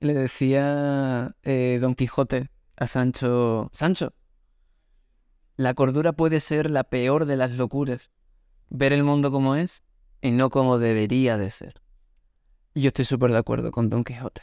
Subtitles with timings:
[0.00, 4.12] le decía eh, Don Quijote a Sancho, Sancho,
[5.56, 8.10] la cordura puede ser la peor de las locuras,
[8.68, 9.82] ver el mundo como es
[10.20, 11.80] y no como debería de ser.
[12.74, 14.42] Y yo estoy súper de acuerdo con Don Quijote.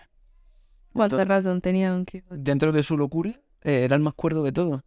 [0.92, 2.36] ¿Cuánta Entonces, razón tenía Don Quijote?
[2.40, 3.30] Dentro de su locura,
[3.62, 4.82] eh, era el más cuerdo de todos.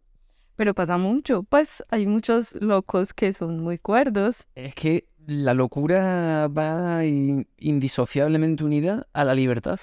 [0.57, 1.43] Pero pasa mucho.
[1.43, 4.47] Pues hay muchos locos que son muy cuerdos.
[4.55, 9.79] Es que la locura va in- indisociablemente unida a la libertad.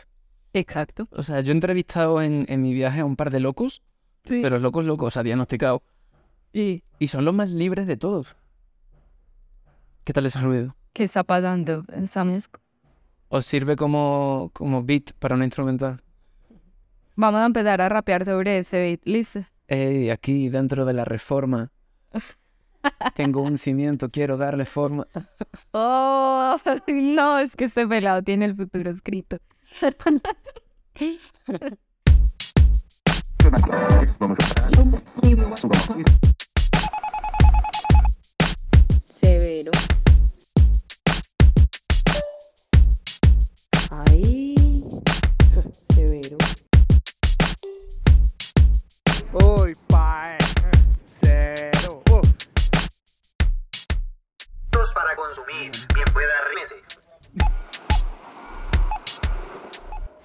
[0.55, 1.09] Exacto.
[1.11, 3.83] O sea, yo he entrevistado en, en mi viaje a un par de locos,
[4.25, 4.41] Sí.
[4.43, 5.83] pero locos locos, diagnosticados.
[6.53, 8.35] ¿Y Y son los más libres de todos.
[10.05, 10.75] ¿Qué tal ese ruido?
[10.93, 12.61] qué está pasando en Samesco?
[13.29, 16.01] ¿Os sirve como, como beat para una instrumental?
[17.17, 19.01] Vamos a empezar a rapear sobre ese beat.
[19.05, 19.41] ¿Listo?
[19.67, 21.73] Ey, aquí dentro de la reforma.
[23.17, 25.07] Tengo un cimiento, quiero darle forma.
[25.73, 29.39] Oh, no, es que este pelado tiene el futuro escrito.
[39.05, 39.73] Severo.
[43.91, 44.55] Ahí.
[45.93, 46.39] Severo.
[49.33, 50.39] Uy, pae.
[51.05, 52.03] Cero.
[52.11, 52.29] Uf.
[54.95, 55.73] para consumir.
[55.95, 56.77] Bien pueda remese.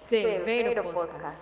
[0.09, 1.39] Severo Podcast.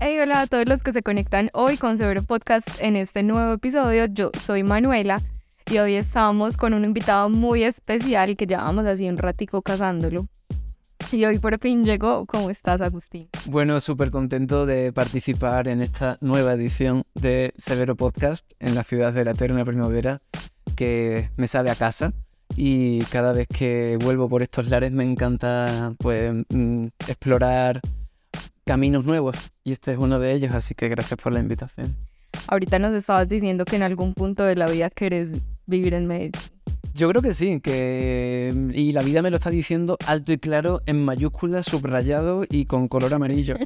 [0.00, 3.54] Hey, hola a todos los que se conectan hoy con Severo Podcast en este nuevo
[3.54, 4.04] episodio.
[4.04, 5.18] Yo soy Manuela
[5.70, 10.26] y hoy estamos con un invitado muy especial que llevamos así un ratico cazándolo.
[11.10, 12.26] Y hoy por fin llegó.
[12.26, 13.30] ¿Cómo estás, Agustín?
[13.46, 19.14] Bueno, súper contento de participar en esta nueva edición de Severo Podcast en la ciudad
[19.14, 20.18] de la eterna primavera,
[20.76, 22.12] que me sabe a casa.
[22.56, 27.80] Y cada vez que vuelvo por estos lares me encanta pues mm, explorar
[28.64, 29.36] caminos nuevos.
[29.64, 31.94] Y este es uno de ellos, así que gracias por la invitación.
[32.48, 35.30] Ahorita nos estabas diciendo que en algún punto de la vida querés
[35.66, 36.32] vivir en Medellín.
[36.94, 40.82] Yo creo que sí, que y la vida me lo está diciendo alto y claro,
[40.86, 43.56] en mayúsculas, subrayado y con color amarillo.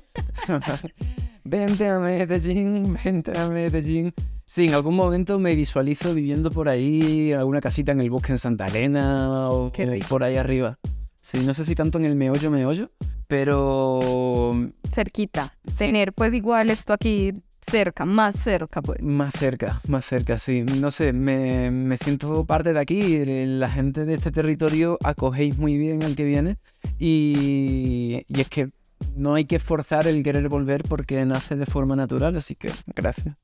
[1.44, 4.12] vente a Medellín, vente a Medellín.
[4.46, 8.32] Sí, en algún momento me visualizo viviendo por ahí, en alguna casita en el bosque
[8.32, 10.78] en Santa Elena o Qué por ahí arriba.
[11.16, 12.88] Sí, no sé si tanto en el meollo, meollo,
[13.26, 14.54] pero
[14.88, 15.52] Cerquita.
[15.76, 19.02] Tener pues igual esto aquí cerca, más cerca pues.
[19.02, 20.62] Más cerca, más cerca, sí.
[20.62, 23.24] No sé, me, me siento parte de aquí.
[23.24, 26.56] La gente de este territorio acogéis muy bien al que viene.
[26.98, 28.68] Y, y es que
[29.16, 33.36] no hay que forzar el querer volver porque nace de forma natural, así que gracias.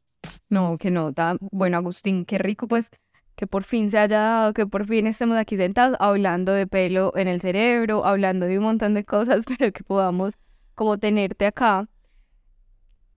[0.49, 1.37] No, que nota.
[1.41, 2.91] Bueno, Agustín, qué rico pues
[3.37, 7.13] que por fin se haya dado, que por fin estemos aquí sentados hablando de pelo
[7.17, 10.35] en el cerebro, hablando de un montón de cosas, pero que podamos
[10.75, 11.89] como tenerte acá.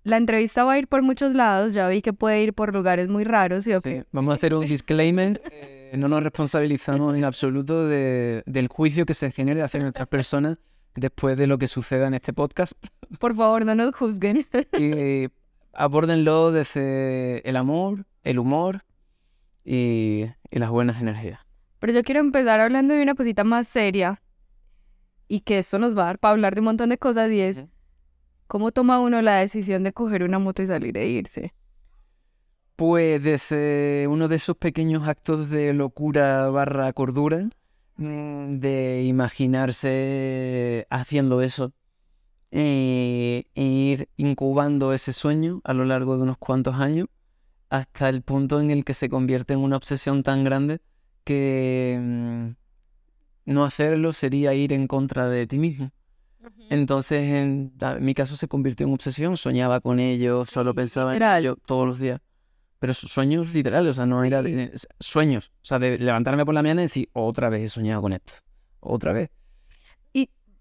[0.06, 3.10] La entrevista va a ir por muchos lados, ya vi que puede ir por lugares
[3.10, 4.04] muy raros, ¿sí Sí?
[4.12, 5.42] Vamos a hacer un disclaimer.
[5.52, 10.58] eh, no nos responsabilizamos en absoluto de- del juicio que se genere hacia nuestras personas
[10.96, 12.74] después de lo que suceda en este podcast.
[13.20, 14.46] Por favor, no nos juzguen.
[14.78, 15.28] Y
[15.74, 18.84] abórdenlo desde el amor, el humor
[19.64, 21.40] y, y las buenas energías.
[21.80, 24.22] Pero yo quiero empezar hablando de una cosita más seria
[25.28, 27.40] y que esto nos va a dar para hablar de un montón de cosas y
[27.42, 27.70] es Ujú.
[28.48, 31.54] Cómo toma uno la decisión de coger una moto y salir e irse.
[32.76, 37.50] Pues desde uno de esos pequeños actos de locura barra cordura,
[37.98, 41.72] mm, de imaginarse haciendo eso
[42.52, 47.08] eh, e ir incubando ese sueño a lo largo de unos cuantos años
[47.70, 50.80] hasta el punto en el que se convierte en una obsesión tan grande
[51.24, 52.50] que mm,
[53.46, 55.92] no hacerlo sería ir en contra de ti mismo.
[56.70, 61.16] Entonces, en, en mi caso se convirtió en obsesión, soñaba con ello, solo pensaba en
[61.16, 61.44] literal.
[61.44, 62.22] ello todos los días.
[62.80, 66.54] Pero su- sueños literales, o sea, no era de- sueños, o sea, de levantarme por
[66.54, 68.34] la mañana y decir, otra vez he soñado con esto,
[68.80, 69.30] otra vez.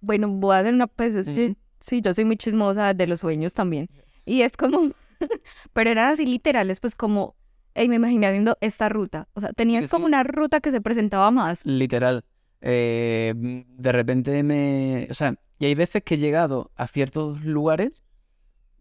[0.07, 3.21] Bueno, voy a hacer una pues es que sí, yo soy muy chismosa de los
[3.21, 3.89] sueños también.
[4.27, 4.91] Y es como,
[5.73, 7.37] pero eran así literales, pues como,
[7.73, 9.29] ey, me imaginé haciendo esta ruta.
[9.33, 10.09] O sea, tenían sí, como sí.
[10.09, 11.65] una ruta que se presentaba más.
[11.65, 12.23] Literal.
[12.61, 15.07] Eh, de repente me...
[15.11, 18.05] O sea, y hay veces que he llegado a ciertos lugares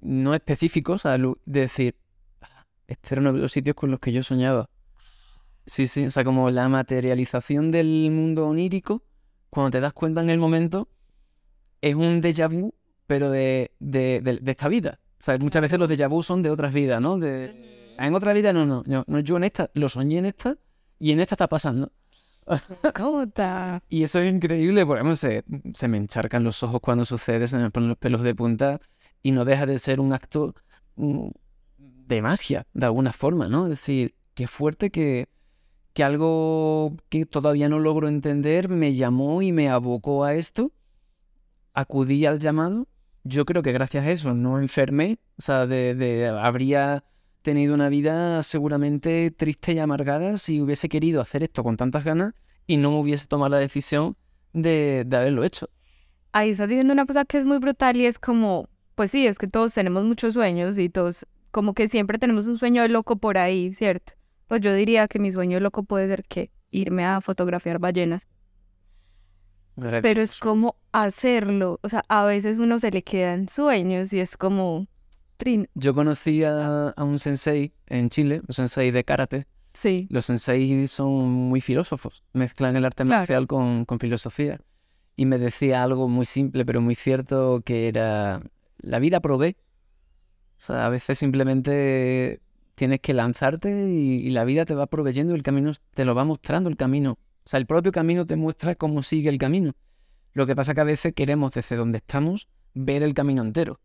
[0.01, 1.95] no específicos, a de decir,
[2.41, 4.69] "Ah, este era uno de los sitios con los que yo soñaba.
[5.65, 9.03] Sí, sí, o sea, como la materialización del mundo onírico,
[9.49, 10.89] cuando te das cuenta en el momento,
[11.81, 12.73] es un déjà vu,
[13.07, 14.99] pero de, de, de- de esta vida.
[15.21, 17.17] O sea, muchas veces los déjà vu son de otras vidas, ¿no?
[17.17, 20.57] De, en otra vida no, no, no, no, yo en esta, lo soñé en esta
[20.99, 21.91] y en esta está pasando.
[22.99, 23.81] Nota.
[23.89, 25.43] Y eso es increíble, por ejemplo, se,
[25.73, 28.79] se me encharcan los ojos cuando sucede, se me ponen los pelos de punta
[29.21, 30.53] y no deja de ser un acto
[30.95, 31.27] mm,
[31.77, 33.63] de magia, de alguna forma, ¿no?
[33.65, 35.27] Es decir, qué fuerte que,
[35.93, 40.71] que algo que todavía no logro entender me llamó y me abocó a esto,
[41.73, 42.87] acudí al llamado,
[43.23, 47.03] yo creo que gracias a eso no enfermé, o sea, de, de- habría
[47.43, 52.33] tenido una vida seguramente triste y amargada si hubiese querido hacer esto con tantas ganas
[52.65, 54.17] y no me hubiese tomado la decisión
[54.53, 55.69] de, de haberlo hecho.
[56.31, 59.37] Ahí estás diciendo una cosa que es muy brutal y es como, pues sí, es
[59.37, 63.37] que todos tenemos muchos sueños y todos, como que siempre tenemos un sueño loco por
[63.37, 64.13] ahí, ¿cierto?
[64.47, 68.27] Pues yo diría que mi sueño loco puede ser que irme a fotografiar ballenas,
[69.75, 74.37] pero es como hacerlo, o sea, a veces uno se le quedan sueños y es
[74.37, 74.87] como,
[75.43, 79.45] trin, Yo conocí a, a un sensei en Chile, un sensei de karate.
[79.73, 83.19] sí, Los sensei son muy filósofos, mezclan el arte Claro.
[83.19, 84.59] marcial con, con filosofía.
[85.15, 88.41] Y me decía algo muy simple pero muy cierto que era,
[88.79, 89.55] la vida provee.
[90.59, 92.39] O sea, a veces simplemente
[92.75, 96.23] tienes que lanzarte y, y la vida te va proveyendo, el camino te lo va
[96.23, 97.11] mostrando el camino.
[97.45, 99.73] O sea, el propio camino te muestra cómo sigue el camino.
[100.33, 103.79] Lo que pasa es que a veces queremos desde donde estamos ver el camino entero.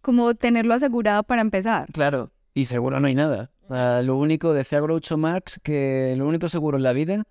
[0.00, 1.88] Como tenerlo asegurado para empezar.
[1.92, 3.50] Claro, y seguro no hay nada.
[3.62, 7.24] O sea, lo único, decía Groucho Marx, que lo único seguro en la vida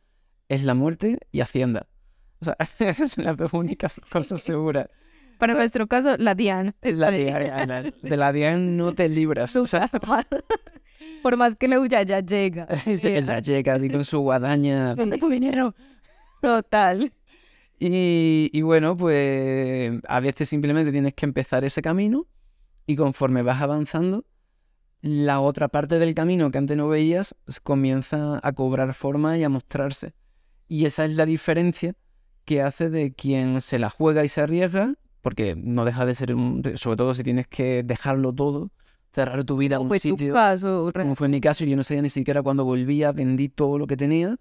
[0.48, 1.88] es la muerte y Hacienda.
[2.42, 2.56] O sea,
[3.08, 4.88] son las dos únicas cosas seguras.
[5.38, 6.76] Para nuestro caso, la Diana.
[6.82, 9.56] La de, de la DIAN no te libras.
[9.56, 9.90] O sea,
[11.24, 12.68] Por más que le huya, ya llega.
[12.86, 14.96] ella llega así con su guadaña.
[14.96, 15.76] ¿Dónde tu dinero?
[16.42, 17.14] Total.
[17.80, 22.28] Y, y bueno, pues a veces simplemente tienes que empezar ese camino
[22.90, 24.26] y conforme vas avanzando,
[25.02, 29.44] la otra parte del camino que antes no veías s- comienza a cobrar forma y
[29.44, 30.14] a mostrarse.
[30.68, 31.94] Y esa es la diferencia
[32.46, 36.34] que hace de quien se la juega y se arriesga, porque no deja de ser,
[36.34, 38.72] un, sobre todo si tienes que dejarlo todo,
[39.14, 40.92] cerrar tu vida a un tu sitio caso.
[40.92, 43.86] como fue en mi caso, yo no sabía ni siquiera cuándo volvía, vendí todo lo
[43.86, 44.36] que tenía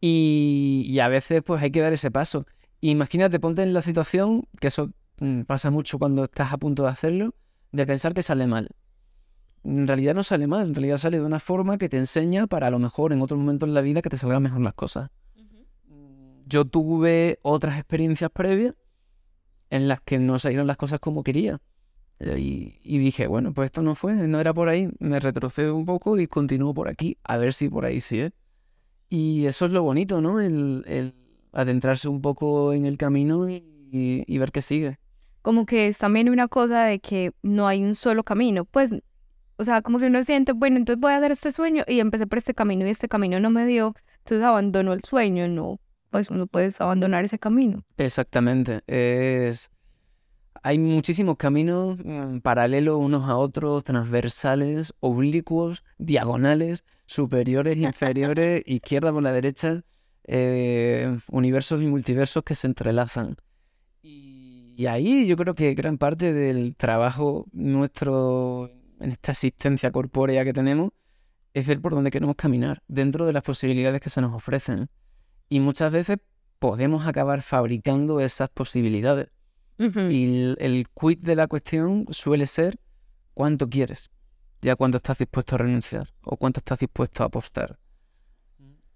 [0.00, 2.46] y, y a veces pues hay que dar ese paso.
[2.80, 4.90] Imagínate, ponte en la situación, que eso
[5.20, 7.34] mm, pasa mucho cuando estás a punto de hacerlo,
[7.74, 8.68] de pensar que sale mal.
[9.64, 12.68] En realidad no sale mal, en realidad sale de una forma que te enseña para
[12.68, 15.10] a lo mejor en otro momento en la vida que te salgan mejor las cosas.
[16.46, 18.74] Yo tuve otras experiencias previas
[19.70, 21.60] en las que no salieron las cosas como quería.
[22.20, 25.84] Y, y dije, bueno, pues esto no fue, no era por ahí, me retrocedo un
[25.84, 28.28] poco y continúo por aquí, a ver si por ahí sí.
[29.08, 30.40] Y eso es lo bonito, ¿no?
[30.40, 31.14] El, el
[31.52, 34.98] adentrarse un poco en el camino y, y- y ver qué sigue.
[35.44, 38.64] Como que es también una cosa de que no hay un solo camino.
[38.64, 38.92] Pues,
[39.58, 42.26] o sea, como que uno siente, bueno, entonces voy a dar este sueño y empecé
[42.26, 43.94] por este camino y este camino no me dio.
[44.20, 45.80] Entonces abandono el sueño, no.
[46.08, 47.84] Pues uno puede abandonar ese camino.
[47.98, 48.80] Exactamente.
[48.86, 49.70] Es...
[50.62, 59.22] Hay muchísimos caminos mm, paralelos unos a otros, transversales, oblicuos, diagonales, superiores, inferiores, izquierda por
[59.22, 59.82] la derecha,
[60.24, 63.36] eh, universos y multiversos que se entrelazan.
[64.00, 64.33] Y,
[64.76, 70.52] y ahí yo creo que gran parte del trabajo nuestro en esta existencia corpórea que
[70.52, 70.90] tenemos
[71.52, 74.88] es ver por dónde queremos caminar, dentro de las posibilidades que se nos ofrecen.
[75.48, 76.18] Y muchas veces
[76.58, 79.28] podemos acabar fabricando esas posibilidades.
[79.78, 82.78] Y el, el quid de la cuestión suele ser
[83.34, 84.10] cuánto quieres,
[84.62, 87.78] ya cuánto estás dispuesto a renunciar o cuánto estás dispuesto a apostar.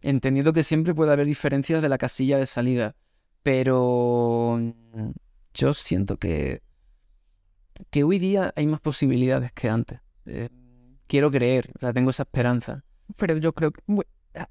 [0.01, 2.95] Entendiendo que siempre puede haber diferencias de la casilla de salida,
[3.43, 4.61] pero
[5.59, 6.63] yo siento que,
[7.91, 10.01] que hoy día hay más posibilidades que antes.
[10.25, 10.49] Eh,
[11.09, 12.85] quiero creer, o sea, tengo esa esperanza.
[13.17, 13.83] Pero yo creo que...
[14.37, 14.49] ah,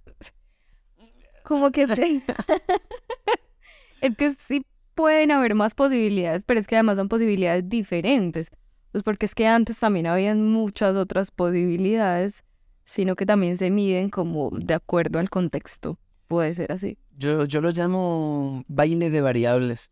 [1.44, 1.84] Como que...
[4.02, 8.50] es que sí pueden haber más posibilidades, pero es que además son posibilidades diferentes.
[8.92, 12.44] Pues porque es que antes también habían muchas otras posibilidades,
[12.84, 15.98] sino que también se miden como de acuerdo al contexto.
[16.28, 16.98] Puede ser así.
[17.18, 19.90] Yo, yo lo llamo baile de variables.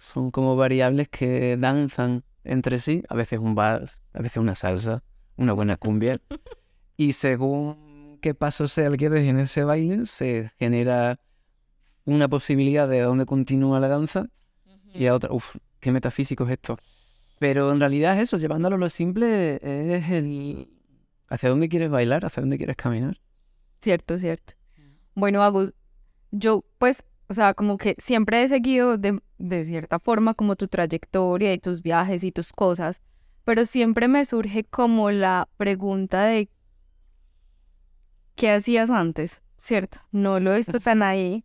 [0.00, 5.04] Son como variables que danzan entre sí, a veces un vals, a veces una salsa,
[5.36, 6.20] una buena cumbia.
[6.96, 11.20] Y según qué paso sea el que des en ese baile, se genera
[12.04, 14.28] una posibilidad de dónde continúa la danza
[14.92, 16.78] y a otra, uff, qué metafísico es esto.
[17.38, 20.68] Pero en realidad es eso, llevándolo a lo simple, es el
[21.28, 23.20] hacia dónde quieres bailar, hacia dónde quieres caminar.
[23.80, 24.54] Cierto, cierto.
[25.14, 25.74] Bueno, Agus,
[26.30, 30.66] yo pues, o sea, como que siempre he seguido de, de cierta forma como tu
[30.68, 33.00] trayectoria y tus viajes y tus cosas,
[33.44, 36.50] pero siempre me surge como la pregunta de
[38.34, 39.42] ¿qué hacías antes?
[39.56, 39.98] ¿Cierto?
[40.10, 41.44] No lo he visto tan ahí,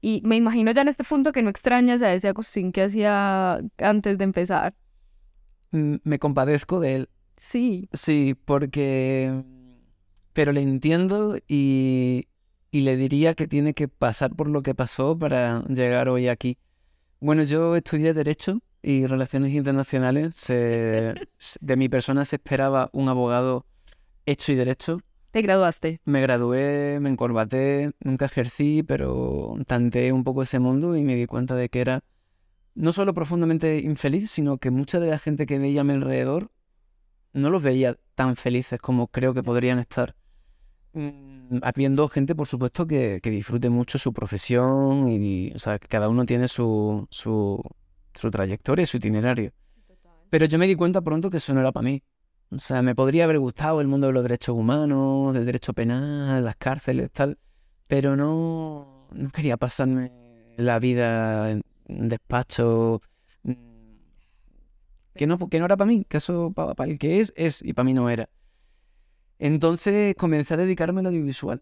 [0.00, 3.60] Y me imagino ya en este punto que no extrañas a ese Agustín que hacía
[3.78, 4.74] antes de empezar.
[5.70, 7.08] Mm, Me compadezco de él.
[7.38, 7.88] Sí.
[7.92, 9.42] Sí, porque...
[10.32, 12.26] Pero le entiendo y,
[12.72, 16.58] y le diría que tiene que pasar por lo que pasó para llegar hoy aquí.
[17.20, 20.32] Bueno, yo estudié Derecho y Relaciones Internacionales.
[20.34, 21.14] Se-
[21.60, 23.66] de mi persona se esperaba un abogado
[24.26, 24.98] hecho y derecho.
[25.30, 26.00] Te graduaste.
[26.04, 31.26] Me gradué, me encorbaté, nunca ejercí, pero tanteé un poco ese mundo y me di
[31.26, 32.02] cuenta de que era
[32.74, 36.50] no solo profundamente infeliz, sino que mucha de la gente que veía a mi alrededor
[37.34, 40.14] no los veía tan felices como creo que podrían estar.
[40.94, 46.08] Mm, Habiendo gente, por supuesto, que, que disfrute mucho su profesión y, o sea, cada
[46.08, 47.62] uno tiene su, su,
[48.14, 49.52] su trayectoria, su itinerario.
[50.30, 52.02] Pero yo me di cuenta pronto que eso no era para mí.
[52.50, 56.44] O sea, me podría haber gustado el mundo de los derechos humanos, del derecho penal,
[56.44, 57.38] las cárceles, tal,
[57.86, 60.12] pero no, no quería pasarme
[60.56, 63.00] la vida en despacho
[63.42, 63.52] mm,
[65.14, 67.72] que no, que no era para mí, que eso para el que es, es, y
[67.72, 68.28] para mí no era.
[69.46, 71.60] Entonces comencé a dedicarme al audiovisual.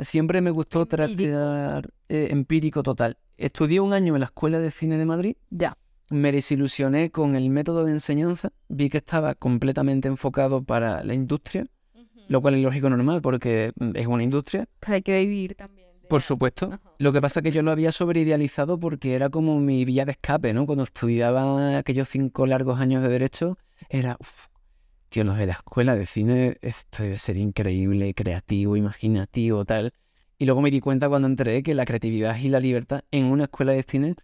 [0.00, 3.18] Siempre me gustó tratar eh, empírico total.
[3.36, 5.76] Estudié un año en la Escuela de Cine de Madrid Ya.
[6.08, 11.66] me desilusioné con el método de enseñanza, vi que estaba completamente enfocado para la industria,
[12.28, 15.88] lo cual es lógico normal porque es una industria, Pues hay que vivir también.
[16.08, 16.66] por supuesto.
[16.72, 16.80] Ajá.
[16.98, 20.12] Lo que pasa es que yo lo había sobreidealizado porque era como mi vía de
[20.12, 20.64] escape, ¿no?
[20.64, 23.58] Cuando estudiaba aquellos cinco largos años de derecho,
[23.90, 24.46] era, uff,
[25.12, 29.92] tío, los de la escuela de cine, esto debe ser increíble, creativo, imaginativo, tal.
[30.38, 33.44] Y luego me di cuenta cuando entré que la creatividad y la libertad en una
[33.44, 34.16] escuela de cine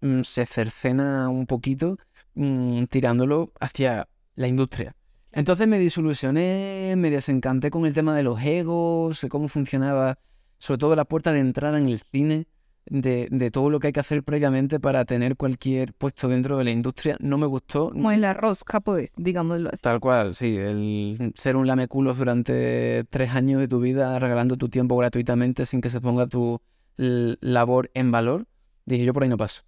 [0.00, 1.98] mm, se cercena un poquito
[2.34, 4.96] mm, tirándolo hacia la industria.
[5.32, 10.18] Entonces me desilusioné, me desencanté con el tema de los egos, de cómo funcionaba,
[10.56, 12.46] sobre todo la puerta de entrada en el cine,
[12.86, 16.64] de, de todo lo que hay que hacer previamente para tener cualquier puesto dentro de
[16.64, 17.16] la industria.
[17.20, 17.90] No me gustó.
[17.90, 19.82] Como en la rosca, pues, digámoslo así.
[19.82, 24.68] Tal cual, sí, el ser un lameculos durante tres años de tu vida regalando tu
[24.68, 26.60] tiempo gratuitamente sin que se ponga tu
[26.96, 28.46] labor en valor,
[28.84, 29.62] dije yo por ahí no paso.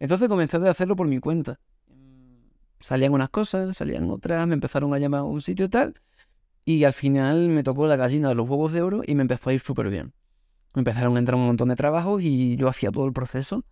[0.00, 1.60] Entonces comencé a hacerlo por mi cuenta.
[2.80, 5.94] Salían unas cosas, salían otras, me empezaron a llamar a un sitio tal,
[6.66, 9.50] y al final me tocó la gallina de los huevos de oro y me empezó
[9.50, 10.12] a ir súper bien.
[10.74, 13.64] Me empezaron a entrar un montón de trabajos y yo hacía todo el proceso.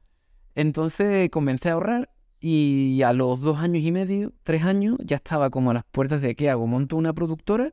[0.54, 5.50] Entonces comencé a ahorrar y a los dos años y medio, tres años, ya estaba
[5.50, 6.66] como a las puertas de ¿qué hago?
[6.66, 7.72] ¿Monto una productora?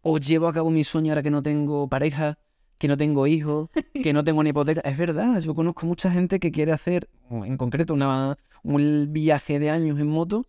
[0.00, 2.38] ¿O llevo a cabo mi sueño ahora que no tengo pareja,
[2.78, 3.68] que no tengo hijos,
[4.02, 4.80] que no tengo una hipoteca?
[4.80, 9.70] Es verdad, yo conozco mucha gente que quiere hacer, en concreto, una, un viaje de
[9.70, 10.46] años en moto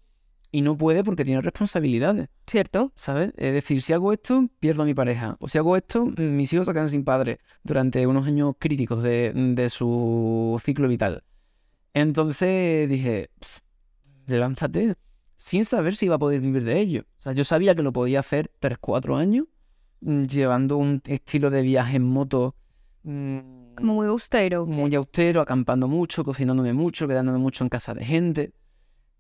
[0.52, 2.92] y no puede porque tiene responsabilidades, ¿Cierto?
[2.96, 3.34] ¿sabes?
[3.38, 5.36] Es decir, si hago esto, pierdo a mi pareja.
[5.40, 9.04] O si hago esto, mm, mis hijos se quedan sin padre durante unos años críticos
[9.04, 11.24] de, de su ciclo vital.
[11.94, 13.60] Entonces dije, "Pff,
[14.28, 14.96] lánzate,
[15.36, 17.02] sin saber si iba a poder vivir de ello.
[17.18, 19.46] O sea, yo sabía que lo podía hacer 3, 4 años,
[20.02, 22.56] mm, llevando un estilo de viaje en moto
[23.04, 24.66] mm, Como muy austero.
[24.66, 28.54] muy austero, acampando mucho, cocinándome mucho, quedándome mucho en casa de gente.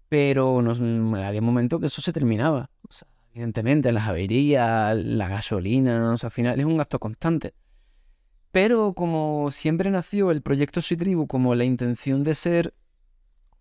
[0.09, 2.69] Pero nos, mm, había momentos que eso se terminaba.
[2.87, 7.53] O sea, evidentemente, las averías, la gasolina, o sea, al final es un gasto constante.
[8.51, 12.73] Pero como siempre nació el proyecto Soy Tribu como la intención de ser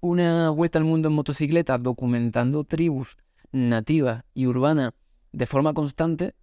[0.00, 3.17] una vuelta al mundo en motocicleta documentando tribus
[3.50, 4.93] nativas y urbanas
[5.33, 6.35] de forma constante,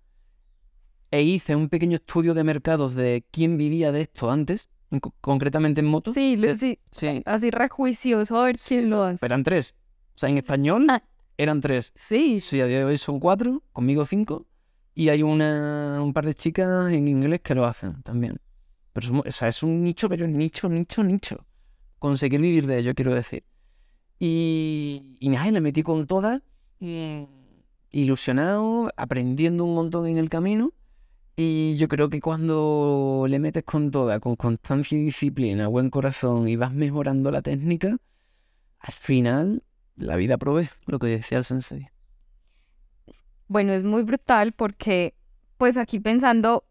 [1.11, 5.13] e hice un pequeño estudio de mercados de quién vivía de esto antes, en co-
[5.21, 6.11] concretamente en moto.
[6.13, 7.21] Sí, lo- sí, Sí.
[7.25, 9.23] así rejuicioso, a ver quién lo hace.
[9.25, 9.75] Eran tres.
[10.15, 11.03] O sea, en español Ah.
[11.37, 11.91] eran tres.
[11.95, 14.45] Sí, Sí, a día de hoy son cuatro, conmigo cinco.
[14.95, 18.39] Y hay una, un par de chicas en inglés que lo hacen también.
[18.93, 21.45] Pero somos- o sea, es un nicho, pero nicho, nicho, nicho.
[21.97, 23.43] Conseguir vivir de ello, quiero decir.
[24.19, 26.41] Y, y nada, y le metí con todas,
[26.79, 27.23] mm,
[27.91, 30.71] ilusionado, aprendiendo un montón en el camino.
[31.35, 36.47] Y yo creo que cuando le metes con toda, con constancia y disciplina, buen corazón
[36.47, 37.97] y vas mejorando la técnica,
[38.79, 39.63] al final
[39.95, 41.87] la vida provee, lo que decía el sensei.
[43.47, 45.13] bueno, es muy brutal porque,
[45.57, 46.65] pues aquí pensando,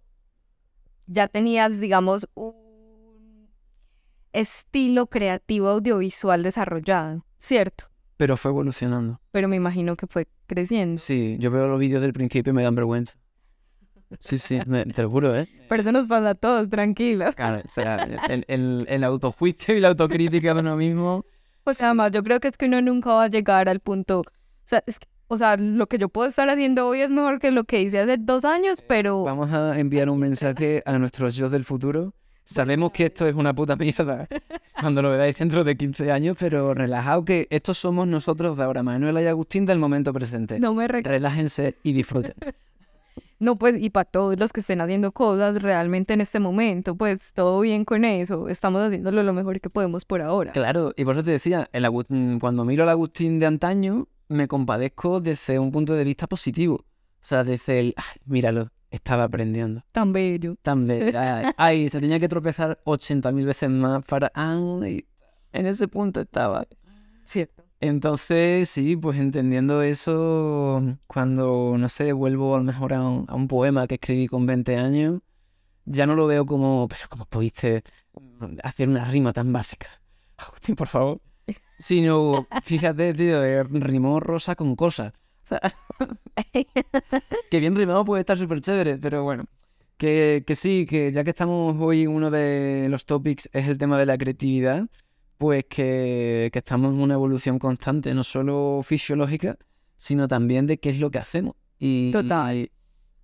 [1.06, 3.48] ya tenías, digamos, un
[4.32, 7.84] estilo creativo audiovisual desarrollado, ¿cierto?
[8.16, 9.20] Pero fue evolucionando.
[9.30, 10.98] Pero me imagino que fue creciendo.
[11.00, 13.14] Sí, yo veo los vídeos del principio y me dan vergüenza.
[14.18, 15.48] Sí, sí, me- te lo juro, ¿eh?
[15.68, 17.32] Pero eso nos pasa a todos, tranquilo.
[17.34, 17.96] Claro, o sea,
[18.28, 21.24] el, el, el autojuicio y la autocrítica de uno mismo.
[21.64, 24.20] Pues además, yo creo que es que uno nunca va a llegar al punto.
[24.20, 24.24] O
[24.64, 27.50] sea, es que- o sea, lo que yo puedo estar haciendo hoy es mejor que
[27.50, 31.48] lo que hice hace dos años, pero Vamos a enviar un mensaje a nuestros yo
[31.48, 32.12] del futuro.
[32.44, 34.26] Sabemos que esto es una puta mierda
[34.80, 38.82] cuando lo veáis dentro de 15 años, pero relajaos que estos somos nosotros de ahora,
[38.82, 40.58] Manuela y Agustín del momento presente.
[40.58, 42.34] No me re- Relájense y disfruten.
[43.38, 47.32] No, pues, y para todos los que estén haciendo cosas realmente en este momento, pues
[47.32, 48.48] todo bien con eso.
[48.48, 50.52] Estamos haciéndolo lo mejor que podemos por ahora.
[50.52, 54.06] Claro, y por eso te decía, el Agu- mm, cuando miro al Agustín de antaño,
[54.28, 56.76] me compadezco desde un punto de vista positivo.
[56.76, 56.84] O
[57.24, 59.82] sea, desde el, "Ay, míralo, estaba aprendiendo.
[59.92, 60.56] Tan bello.
[60.62, 64.30] Tan be- ay, ay, se tenía que tropezar 80.000 veces más para...
[64.34, 65.06] Ay,
[65.52, 66.66] en ese punto estaba.
[67.24, 67.61] Cierto.
[67.82, 73.96] Entonces, sí, pues entendiendo eso, cuando, no sé, vuelvo a mejor a un, poema que
[73.96, 75.18] escribí con 20 años,
[75.84, 77.82] ya no lo veo como, pero ¿cómo pudiste
[78.14, 79.88] mm, hacer una rima tan básica?
[80.36, 81.20] Agustín, por favor.
[81.76, 85.12] Sino, fíjate, tío, eh, rimó rosa con cosa.
[87.50, 89.46] Que bien rimado puede estar súper chévere, pero bueno.
[89.96, 93.98] Que, que sí, que ya que estamos hoy, uno de los topics es el tema
[93.98, 94.86] de la creatividad,
[95.38, 99.56] pues que, que estamos en una evolución constante, no solo fisiológica,
[99.96, 101.54] sino también de qué es lo que hacemos.
[101.78, 102.56] Y, Total.
[102.56, 102.70] Y,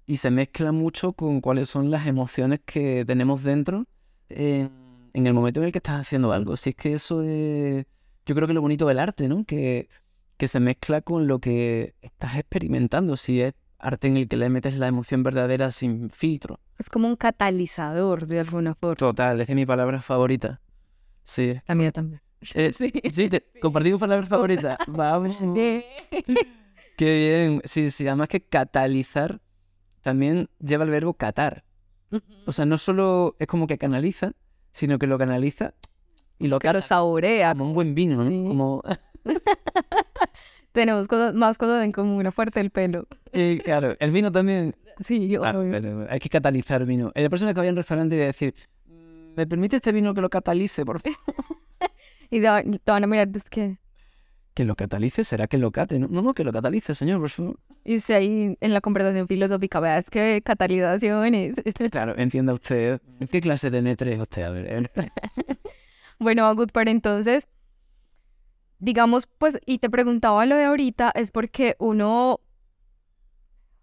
[0.06, 3.86] y se mezcla mucho con cuáles son las emociones que tenemos dentro
[4.28, 4.70] en,
[5.12, 6.56] en el momento en el que estás haciendo algo.
[6.56, 7.86] Si es que eso es,
[8.26, 9.44] yo creo que lo bonito del arte, ¿no?
[9.44, 9.88] Que,
[10.36, 13.16] que se mezcla con lo que estás experimentando.
[13.16, 16.60] Si es arte en el que le metes la emoción verdadera sin filtro.
[16.78, 18.96] Es como un catalizador de alguna forma.
[18.96, 20.60] Total, es de mi palabra favorita.
[21.28, 21.54] Sí.
[21.66, 22.22] La mía también.
[22.54, 22.92] Eh, Sí.
[23.12, 23.44] sí, te-
[23.98, 24.78] palabras favoritas.
[24.86, 25.36] Vamos.
[25.52, 25.84] Qué
[26.96, 27.60] bien.
[27.64, 29.40] Sí, sí, además que catalizar
[30.02, 31.64] también lleva el verbo catar.
[32.46, 34.32] O sea, no solo es como que canaliza,
[34.72, 35.74] sino que lo canaliza
[36.38, 37.52] y lo Que saborea.
[37.52, 38.30] como un buen vino, ¿no?
[38.30, 38.44] Sí.
[38.46, 38.82] Como,
[40.72, 43.06] Tenemos cosas, más cosas en común, aparte del pelo.
[43.32, 44.76] y claro, el vino también.
[45.00, 45.70] Sí, Ah, obvio.
[45.72, 47.10] pero hay que catalizar vino.
[47.14, 48.77] La próxima vez que vaya a un restaurante voy a decir, "Mm,
[49.38, 51.18] ¿me permite este vino que lo catalice, por favor?
[52.30, 53.78] Y te van a mirar, es que...
[54.52, 56.08] Que lo catalice, será que lo cate, ¿no?
[56.08, 57.58] No, que lo catalice, señor, por favor.
[57.84, 61.54] Y usted ahí en la conversación filosófica, vea, es que catalización es...
[61.90, 63.00] Claro, entienda usted.
[63.30, 64.42] ¿Qué clase de netre es usted?
[64.42, 64.90] A ver, eh.
[66.18, 67.46] Bueno, Agut, pero entonces,
[68.80, 72.40] digamos, pues, y te preguntaba lo de ahorita, es porque uno,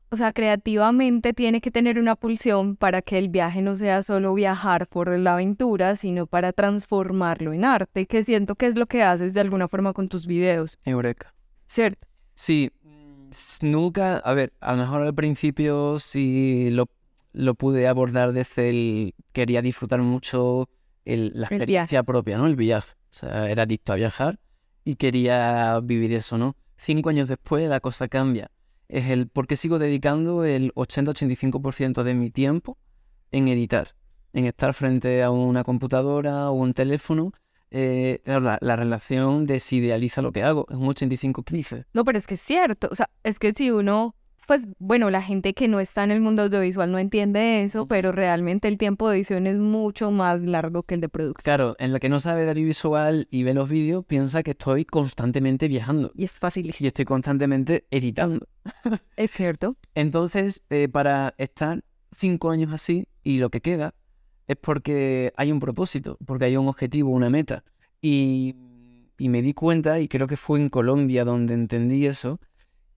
[0.09, 4.33] o sea, creativamente tiene que tener una pulsión para que el viaje no sea solo
[4.33, 9.03] viajar por la aventura, sino para transformarlo en arte, que siento que es lo que
[9.03, 11.33] haces de alguna forma con tus videos, Eureka.
[11.67, 12.07] ¿cierto?
[12.35, 12.71] Sí,
[13.61, 16.87] nunca, a ver, a lo mejor al principio sí lo,
[17.33, 20.69] lo pude abordar desde el, quería disfrutar mucho
[21.05, 22.45] el- la El experiencia propia, ¿no?
[22.47, 22.93] El viaje.
[23.11, 24.39] O sea, era adicto a viajar
[24.83, 26.55] y quería vivir eso, ¿no?
[26.77, 28.51] Cinco años después la cosa cambia.
[28.87, 32.77] Es el por qué sigo dedicando el 80-85% de mi tiempo
[33.31, 33.95] en editar,
[34.33, 37.31] en estar frente a una computadora o un teléfono.
[37.71, 41.85] Eh, la relación desidealiza lo que hago, es un 85-15.
[41.93, 44.15] No, pero es que es cierto, o sea, es que si uno,
[44.47, 48.11] pues bueno, la gente que no está en el mundo audiovisual no entiende eso, pero
[48.11, 51.43] realmente el tiempo de edición es mucho más largo que el de producción.
[51.43, 54.85] Claro, en la que no sabe de audiovisual y ve los vídeos, piensa que estoy
[54.85, 56.85] constantemente viajando Y es facilísimo.
[56.85, 58.47] y estoy constantemente editando.
[59.15, 59.75] Es cierto.
[59.93, 61.83] Entonces, eh, para estar
[62.17, 63.93] cinco años así y lo que queda
[64.47, 67.63] es porque hay un propósito, porque hay un objetivo, una meta.
[68.01, 68.55] Y,
[69.17, 72.39] y me di cuenta, y creo que fue en Colombia donde entendí eso,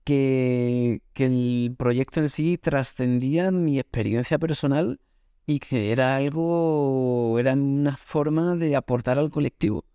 [0.09, 4.99] que, que el proyecto en sí trascendía mi experiencia personal
[5.45, 9.85] y que era algo, era una forma de aportar al colectivo,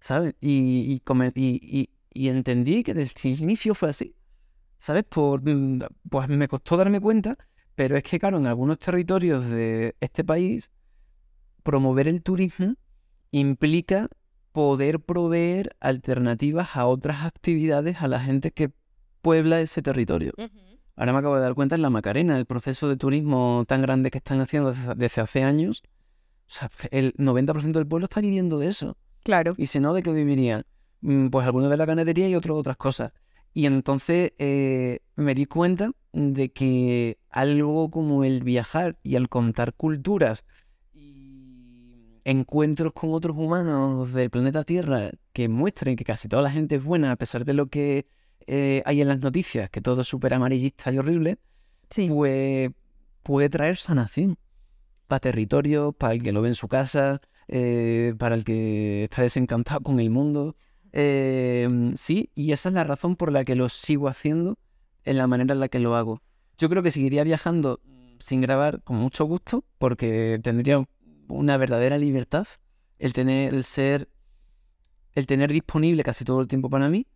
[0.00, 0.34] ¿sabes?
[0.40, 1.00] Y,
[1.36, 4.16] y, entendí que desde el inicio fue así.
[4.78, 5.04] ¿sabes?
[5.04, 7.38] Por, mm, pues me costó darme cuenta,
[7.76, 10.72] pero es que, claro, en algunos territorios de este país,
[11.62, 12.74] promover el turismo
[13.30, 14.08] implica
[14.50, 18.72] poder proveer alternativas a otras actividades a la gente que
[19.22, 20.32] puebla ese territorio.
[20.96, 24.10] Ahora me acabo de dar cuenta en la Macarena, el proceso de turismo tan grande
[24.10, 25.82] que están haciendo desde, hace años.
[26.46, 28.98] O sea, el 90% del pueblo está viviendo de eso.
[29.22, 29.54] Claro.
[29.56, 30.64] Y si no, ¿de qué vivirían?
[31.00, 33.12] Mm, Pues algunos de la ganadería y otros de otras cosas.
[33.54, 39.74] Y entonces eh, me di cuenta de que algo como el viajar y el contar
[39.74, 40.44] culturas
[40.94, 46.76] y encuentros con otros humanos del planeta Tierra que muestren que casi toda la gente
[46.76, 48.06] es buena a pesar de lo que
[48.46, 51.38] eh, hay en las noticias, que todo es súper amarillista y horrible,
[51.90, 52.08] Sí.
[52.08, 52.70] pues
[53.22, 54.38] puede traer sanación
[55.06, 59.22] para territorios, para el que lo ve en su casa, eh, para el que está
[59.22, 60.56] desencantado con el mundo.
[60.92, 64.58] Eh, sí, y esa es la razón por la que lo sigo haciendo
[65.04, 66.22] en la manera en la que lo hago.
[66.58, 67.80] Yo creo que seguiría viajando
[68.18, 70.84] sin grabar con mucho gusto, porque tendría
[71.28, 72.46] una verdadera libertad,
[72.98, 74.08] el tener, el ser,
[75.14, 77.06] el tener disponible casi todo el tiempo para mí,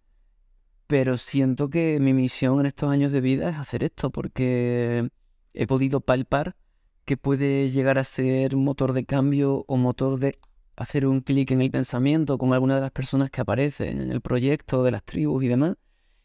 [0.87, 5.09] pero siento que mi misión en estos años de vida es hacer esto, porque
[5.55, 6.57] he podido palpar
[7.05, 10.38] que puede llegar a ser motor de cambio o motor de
[10.77, 14.20] hacer un clic en el pensamiento con alguna de las personas que aparecen en el
[14.20, 15.77] proyecto, de las tribus y demás.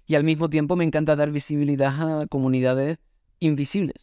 [0.08, 2.98] Y al mismo tiempo me encanta dar visibilidad a comunidades
[3.40, 3.96] invisibles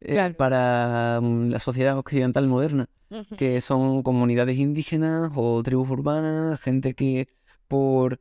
[0.00, 0.34] eh, Claro.
[0.36, 2.88] para mm, la sociedad occidental moderna,
[3.36, 7.28] que son comunidades indígenas o tribus urbanas, gente que
[7.68, 8.20] por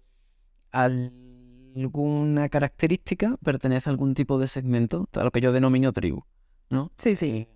[1.75, 6.23] alguna característica pertenece a algún tipo de segmento, a lo que yo denomino tribu,
[6.69, 6.91] ¿no?
[6.97, 7.47] Sí, sí.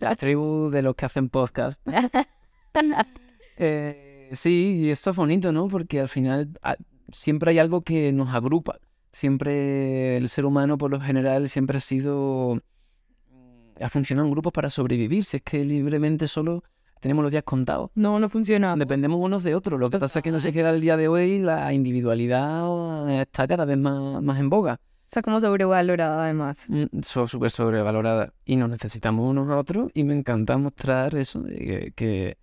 [0.00, 1.80] La tribu de los que hacen podcast.
[3.58, 5.68] Eh, sí, y esto es bonito, ¿no?
[5.68, 6.58] Porque al final
[7.12, 8.78] siempre hay algo que nos agrupa.
[9.12, 12.60] Siempre el ser humano, por lo general, siempre ha sido...
[13.78, 15.24] Ha funcionado en grupos para sobrevivir.
[15.24, 16.64] Si es que libremente solo
[17.02, 17.90] tenemos los días contados.
[17.96, 18.76] No, no funciona.
[18.76, 19.78] Dependemos unos de otros.
[19.78, 23.48] Lo que pasa es que no se queda el día de hoy, la individualidad está
[23.48, 24.78] cada vez más, más en boga.
[25.06, 26.64] Está como sobrevalorada además.
[26.68, 31.56] Mm, súper sobrevalorada y nos necesitamos unos a otros y me encanta mostrar eso, de
[31.56, 32.38] que, que,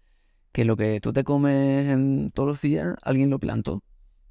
[0.52, 3.82] que lo que tú te comes en todos los días, alguien lo plantó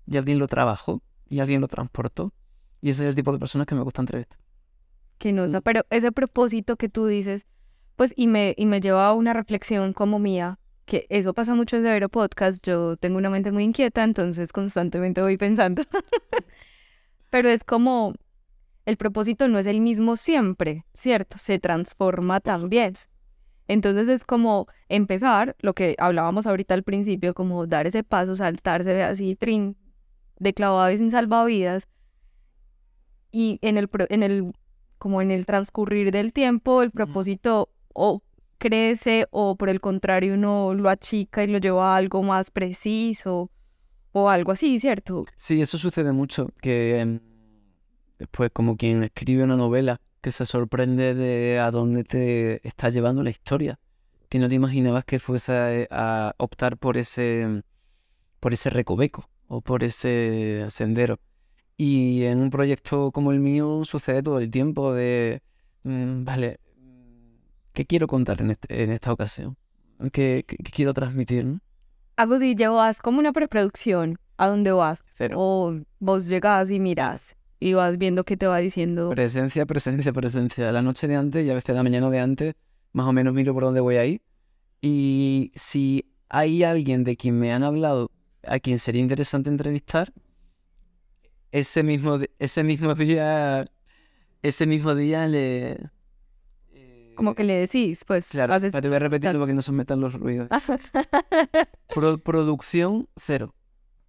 [0.06, 2.34] y alguien lo trabajó y alguien lo transportó.
[2.82, 4.38] Y ese es el tipo de personas que me gusta entrevistar.
[5.16, 5.60] Qué nota.
[5.60, 5.62] Mm.
[5.62, 7.46] Pero ese propósito que tú dices,
[7.98, 11.76] pues, y me, y me lleva a una reflexión como mía, que eso pasa mucho
[11.76, 12.64] en Severo Podcast.
[12.64, 15.82] Yo tengo una mente muy inquieta, entonces constantemente voy pensando.
[17.30, 18.14] Pero es como,
[18.86, 21.38] el propósito no es el mismo siempre, ¿cierto?
[21.38, 22.94] Se transforma también.
[23.66, 29.02] Entonces es como empezar, lo que hablábamos ahorita al principio, como dar ese paso, saltarse
[29.02, 29.76] así, trin,
[30.38, 31.88] de clavado y sin salvavidas.
[33.32, 34.52] Y en el, en el,
[34.98, 38.22] como en el transcurrir del tiempo, el propósito o
[38.58, 43.50] crece o por el contrario uno lo achica y lo lleva a algo más preciso
[44.12, 45.26] o algo así, ¿cierto?
[45.36, 47.20] Sí, eso sucede mucho, que em,
[48.18, 53.22] después como quien escribe una novela que se sorprende de a dónde te está llevando
[53.22, 53.78] la historia,
[54.28, 57.62] que no te imaginabas que fuese a, a optar por ese,
[58.40, 61.20] por ese recoveco o por ese sendero.
[61.76, 65.42] Y en un proyecto como el mío sucede todo el tiempo de,
[65.84, 66.58] mm, vale,
[67.78, 69.56] ¿qué quiero contar en, este- en esta ocasión?
[70.10, 71.44] ¿Qué, qué- qué quiero transmitir?
[71.44, 71.60] no?
[72.16, 75.04] Algo así, llevas como una preproducción a dónde vas.
[75.14, 75.36] Cero.
[75.38, 79.10] O vos llegas y miras y vas viendo qué te va diciendo.
[79.10, 80.72] Presencia, presencia, presencia.
[80.72, 82.54] La noche de antes y a veces la mañana de antes,
[82.92, 84.20] más o menos miro por dónde voy a ir.
[84.80, 88.10] Y si hay alguien de quien me han hablado,
[88.42, 90.12] a quien sería interesante entrevistar,
[91.52, 93.66] ese mismo, ese mismo día,
[94.42, 95.90] ese mismo día le...
[97.18, 98.72] Como que le decís, pues, Claro, haces...
[98.72, 100.48] te voy a repetirlo para que no se metan los ruidos.
[101.94, 103.54] Pro- producción cero.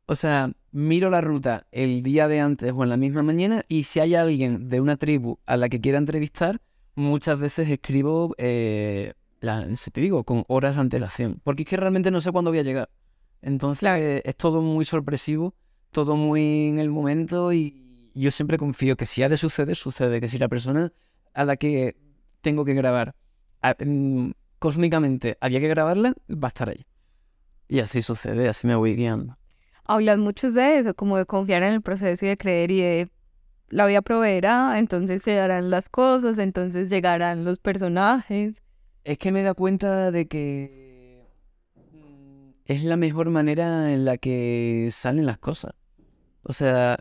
[0.06, 3.84] O sea, miro la ruta el día de antes o en la misma mañana y
[3.84, 6.62] si hay alguien de una tribu a la que quiera entrevistar,
[6.96, 11.42] muchas veces escribo, eh, la, se te digo, con horas de antelación.
[11.44, 12.90] Porque es que realmente no sé cuándo voy a llegar.
[13.42, 14.02] Entonces Claro.
[14.04, 15.54] eh, es todo muy sorpresivo,
[15.92, 20.20] todo muy en el momento y yo siempre confío que si ha de suceder, sucede.
[20.20, 20.92] Que si la persona
[21.34, 21.96] a la que
[22.42, 23.16] tengo que grabar
[24.60, 26.86] cósmicamente había que grabarla, va a estar ahí.
[27.68, 29.38] Y así sucede, así me voy guiando.
[29.86, 33.10] Hablas mucho de eso, como de confiar en el proceso y de creer y de
[33.70, 38.62] la vida proveerá, entonces se darán las cosas, entonces llegarán los personajes.
[39.04, 41.26] Es que me da cuenta de que
[41.76, 45.74] mm, es la mejor manera en la que salen las cosas.
[46.44, 46.98] O sea,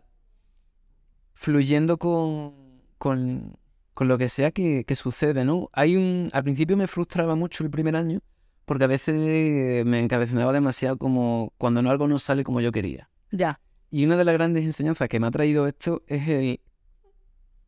[1.34, 2.54] fluyendo con,
[2.98, 3.57] con,
[3.98, 5.70] con lo que sea que, que sucede, ¿no?
[5.72, 8.20] Hay un, al principio me frustraba mucho el primer año,
[8.64, 13.10] porque a veces me encabecinaba demasiado como cuando no, algo no sale como yo quería.
[13.32, 13.58] Ya.
[13.90, 16.60] Y una de las grandes enseñanzas que me ha traído esto es el,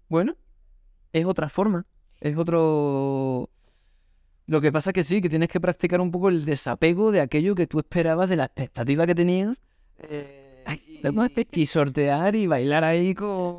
[0.08, 0.36] bueno,
[1.12, 1.84] es otra forma,
[2.20, 3.50] es otro...
[4.46, 7.56] Lo que pasa que sí, que tienes que practicar un poco el desapego de aquello
[7.56, 9.60] que tú esperabas, de la expectativa que tenías,
[9.98, 13.58] eh, y, y sortear y bailar ahí con,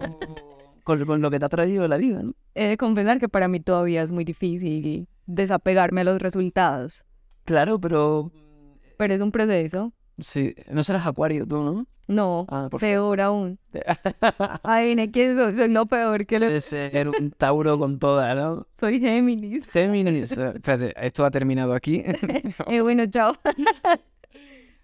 [0.84, 2.34] con, con lo que te ha traído la vida, ¿no?
[2.56, 7.04] He de confesar que para mí todavía es muy difícil desapegarme a los resultados,
[7.46, 8.32] Claro, pero...
[8.98, 9.94] pero es un proceso.
[10.20, 11.88] Sí, no serás acuario tú, ¿no?
[12.08, 13.58] No, Ah, peor aún.
[14.64, 16.48] Adivine quién soy, soy lo peor que lo...
[16.48, 18.68] Debe ser un Tauro con toda, ¿no?
[18.78, 19.66] Soy Géminis.
[19.72, 20.32] Géminis.
[20.34, 22.04] Espérate, esto ha terminado aquí.
[22.68, 23.34] Eh, bueno, chao.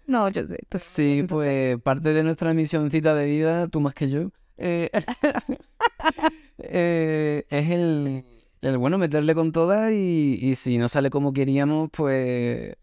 [0.06, 0.58] no, yo sé.
[0.68, 4.90] tú- Sí, pues parte de nuestra misioncita de vida, tú más que yo, eh,
[6.58, 8.24] eh, es el,
[8.62, 12.74] el bueno, meterle con todas y, y si no sale como queríamos, pues,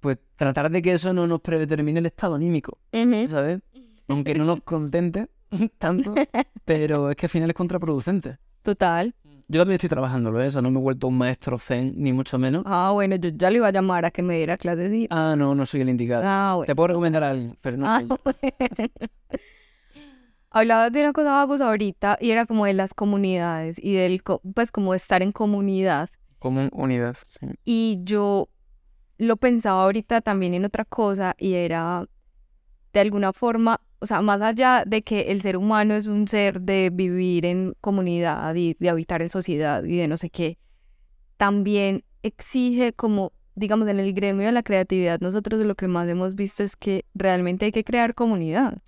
[0.00, 2.78] pues tratar de que eso no nos predetermine el estado anímico.
[3.28, 3.60] ¿sabes?
[4.08, 5.28] Aunque no nos contente
[5.78, 6.14] tanto,
[6.64, 8.38] pero es que al final es contraproducente.
[8.62, 9.14] Total.
[9.48, 10.48] Yo también estoy trabajándolo, ¿eh?
[10.48, 12.64] eso no me he vuelto un maestro zen, ni mucho menos.
[12.66, 15.06] Ah, bueno, yo ya le iba a llamar a que me diera clases de...
[15.08, 16.24] Ah, no, no soy el indicado.
[16.26, 16.66] Ah, bueno.
[16.66, 18.18] Te puedo recomendar a alguien, pero no Ah, soy yo.
[18.24, 18.38] bueno.
[20.56, 24.40] Hablabas de una cosa vagos ahorita y era como de las comunidades y del, co-
[24.54, 26.08] pues como estar en comunidad.
[26.38, 27.14] Como un unidad.
[27.26, 27.46] sí.
[27.66, 28.48] Y yo
[29.18, 32.08] lo pensaba ahorita también en otra cosa y era
[32.94, 36.62] de alguna forma, o sea, más allá de que el ser humano es un ser
[36.62, 40.56] de vivir en comunidad y de habitar en sociedad y de no sé qué,
[41.36, 46.34] también exige como, digamos, en el gremio de la creatividad, nosotros lo que más hemos
[46.34, 48.78] visto es que realmente hay que crear comunidad.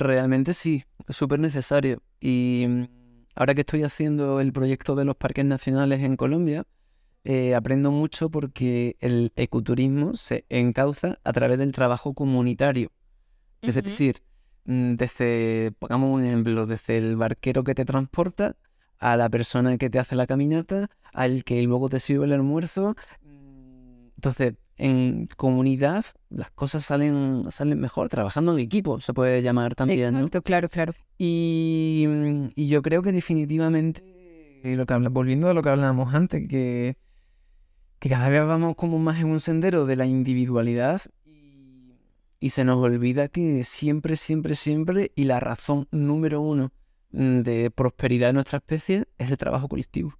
[0.00, 2.02] Realmente sí, es súper necesario.
[2.20, 2.84] Y mm,
[3.34, 6.64] ahora que estoy haciendo el proyecto de los parques nacionales en Colombia,
[7.24, 12.90] eh, aprendo mucho porque el ecoturismo se encauza a través del trabajo comunitario.
[13.62, 14.22] Es decir,
[14.66, 18.56] mm, desde, pongamos un ejemplo, desde el barquero que te transporta,
[18.98, 22.94] a la persona que te hace la caminata, al que luego te sirve el almuerzo.
[23.22, 29.74] Mm, Entonces, en comunidad las cosas salen, salen mejor, trabajando en equipo, se puede llamar
[29.74, 30.18] también, ¿no?
[30.18, 30.92] Exacto, claro, claro.
[31.18, 34.02] Y, mm, y yo creo que definitivamente,
[34.64, 36.96] eh, lo que habla- volviendo a lo que hablábamos antes, que,
[38.00, 41.92] que cada vez vamos como más en un sendero de la individualidad y,
[42.40, 46.72] y se nos olvida que siempre, siempre, siempre, y la razón número uno
[47.12, 50.14] mm, de prosperidad de nuestra especie es el trabajo colectivo.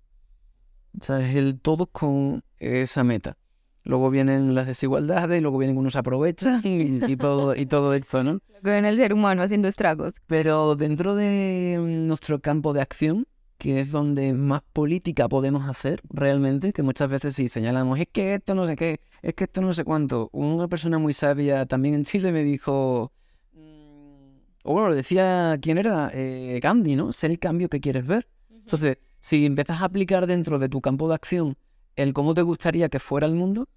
[1.01, 3.37] O sea, es el todos con esa meta.
[3.85, 8.33] Luego vienen las desigualdades, luego vienen unos aprovechan y, y todo, y todo esto, ¿no?
[8.33, 10.15] Lo que ven el ser humano haciendo estragos.
[10.27, 13.27] Pero dentro de mm, nuestro campo de acción,
[13.59, 18.35] que es donde más política podemos hacer realmente, que muchas veces sí señalamos, es que
[18.35, 20.31] esto no sé qué, es que esto no sé cuánto.
[20.33, 23.13] Una persona muy sabia también en Chile me dijo,
[23.53, 26.11] mm, o bueno, decía, ¿quién era?
[26.15, 27.13] Eh, Gandhi, ¿no?
[27.13, 28.27] Ser el cambio que quieres ver.
[28.51, 31.59] Entonces, si empiezas a aplicar dentro de tu campo de acción
[31.97, 33.69] el cómo te gustaría que fuera el mundo,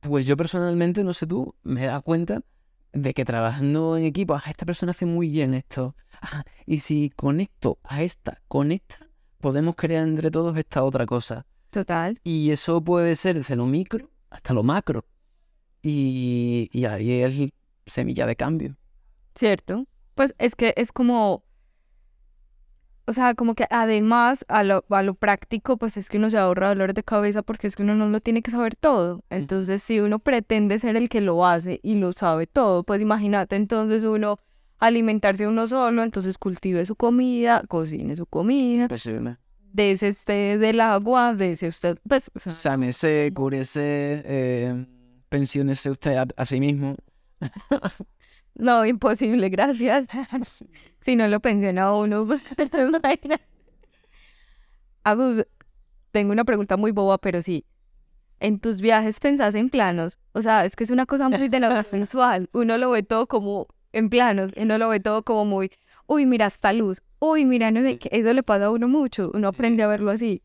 [0.00, 2.42] pues yo personalmente, no sé tú, me dado cuenta
[2.92, 5.94] de que trabajando en equipo, ah, esta persona hace muy bien esto.
[6.22, 11.46] Ah, y si conecto a esta con esta, podemos crear entre todos esta otra cosa.
[11.70, 12.20] Total.
[12.24, 15.04] Y eso puede ser desde lo micro hasta lo macro.
[15.82, 17.50] Y, y ahí es
[17.86, 18.76] semilla de cambio.
[19.34, 19.86] ¿Cierto?
[20.14, 21.44] Pues es que es como,
[23.10, 26.38] o sea, como que además a lo, a lo práctico, pues es que uno se
[26.38, 29.24] ahorra dolor de cabeza porque es que uno no lo tiene que saber todo.
[29.30, 33.56] Entonces, si uno pretende ser el que lo hace y lo sabe todo, pues imagínate
[33.56, 34.38] entonces uno
[34.78, 39.36] alimentarse uno solo, entonces cultive su comida, cocine su comida, Posible.
[39.72, 44.86] dese usted del agua, dese usted, pues, o sea, Sánese, cúrese, eh,
[45.28, 46.94] pensiónese usted a, a sí mismo.
[48.54, 50.06] no, imposible, gracias.
[51.00, 52.46] Si no lo pensiona uno, pues.
[55.04, 55.46] Agus,
[56.12, 57.64] tengo una pregunta muy boba, pero sí.
[58.38, 60.18] ¿En tus viajes pensás en planos?
[60.32, 62.48] O sea, es que es una cosa muy de lo sensual.
[62.52, 65.70] Uno lo ve todo como en planos, uno lo ve todo como muy,
[66.06, 68.08] uy, mira esta luz, uy, mira, no sé qué.
[68.12, 70.42] Eso le pasa a uno mucho, uno aprende a verlo así.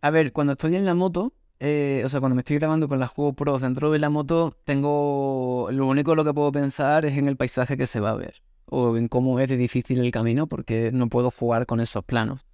[0.00, 1.32] A ver, cuando estoy en la moto,
[1.64, 4.52] eh, o sea, cuando me estoy grabando con la Juego Pro dentro de la moto,
[4.64, 5.68] tengo.
[5.70, 8.42] Lo único lo que puedo pensar es en el paisaje que se va a ver.
[8.66, 12.44] O en cómo es de difícil el camino, porque no puedo jugar con esos planos.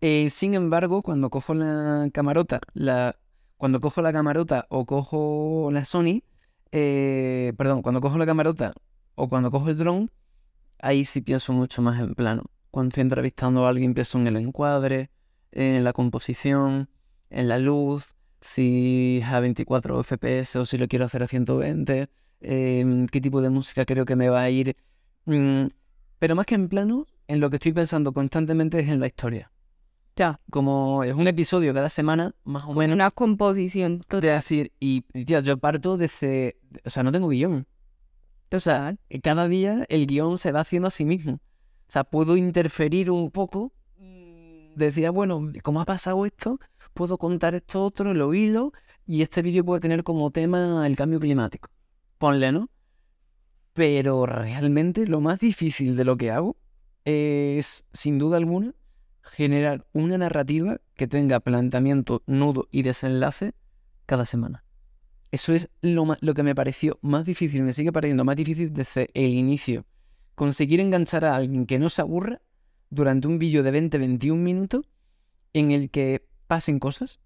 [0.00, 3.16] Eh, sin embargo, cuando cojo la camarota, la,
[3.56, 6.22] cuando cojo la camarota o cojo la Sony,
[6.70, 8.74] eh, perdón, cuando cojo la camarota
[9.16, 10.12] o cuando cojo el dron,
[10.78, 12.44] ahí sí pienso mucho más en plano.
[12.70, 15.10] Cuando estoy entrevistando a alguien, pienso en el encuadre,
[15.50, 16.88] en la composición,
[17.28, 22.08] en la luz, si a 24 FPS o si lo quiero hacer a 120,
[22.40, 24.76] em, qué tipo de música creo que me va a ir.
[25.24, 25.66] Mm,
[26.18, 29.50] pero más que en plano, en lo que estoy pensando constantemente es en la historia.
[30.16, 30.40] Ya.
[30.50, 34.20] Como es un episodio cada semana, más o menos, Una composición de total.
[34.22, 37.66] decir, y tía, yo parto desde, o sea, no tengo guion.
[38.50, 41.34] O sea, cada día el guion se va haciendo a sí mismo.
[41.34, 43.72] O sea, puedo interferir un poco.
[44.76, 46.60] Decía, bueno, ¿cómo ha pasado esto?
[46.92, 48.72] Puedo contar esto otro, lo hilo,
[49.06, 51.70] y este vídeo puede tener como tema el cambio climático.
[52.18, 52.68] Ponle, ¿no?
[53.72, 56.58] Pero realmente lo más difícil de lo que hago
[57.06, 58.74] es, sin duda alguna,
[59.22, 63.54] generar una narrativa que tenga planteamiento, nudo y desenlace
[64.04, 64.62] cada semana.
[65.30, 68.74] Eso es lo, ma- lo que me pareció más difícil, me sigue pareciendo más difícil
[68.74, 69.86] desde el inicio.
[70.34, 72.42] Conseguir enganchar a alguien que no se aburra
[72.90, 74.88] durante un vídeo de 20-21 minutos
[75.52, 77.20] en el que pasen cosas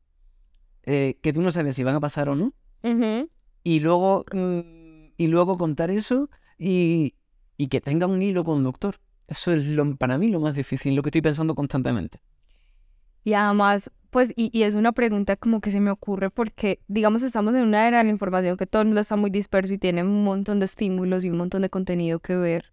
[0.84, 2.54] eh, que tú no sabes si van a pasar o no,
[3.62, 7.14] y luego, mm, y luego contar eso y,
[7.58, 8.96] y que tenga un hilo conductor.
[9.28, 12.20] Eso es lo, para mí lo más difícil, lo que estoy pensando constantemente.
[13.22, 17.22] Y además, pues, y, y es una pregunta como que se me ocurre porque, digamos,
[17.22, 19.78] estamos en una era de la información que todo el mundo está muy disperso y
[19.78, 22.72] tiene un montón de estímulos y un montón de contenido que ver.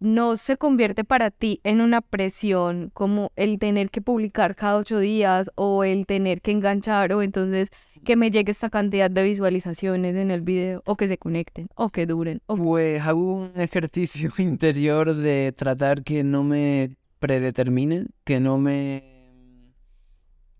[0.00, 5.00] ¿No se convierte para ti en una presión como el tener que publicar cada ocho
[5.00, 7.68] días o el tener que enganchar o entonces
[8.04, 11.90] que me llegue esta cantidad de visualizaciones en el video o que se conecten o
[11.90, 12.40] que duren?
[12.46, 19.72] Pues hago un ejercicio interior de tratar que no me predetermine, que no me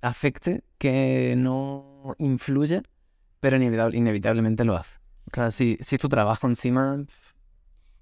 [0.00, 2.82] afecte, que no influya,
[3.40, 4.98] pero inevitable- inevitablemente lo hace.
[5.50, 7.04] Si, si es tu trabajo encima,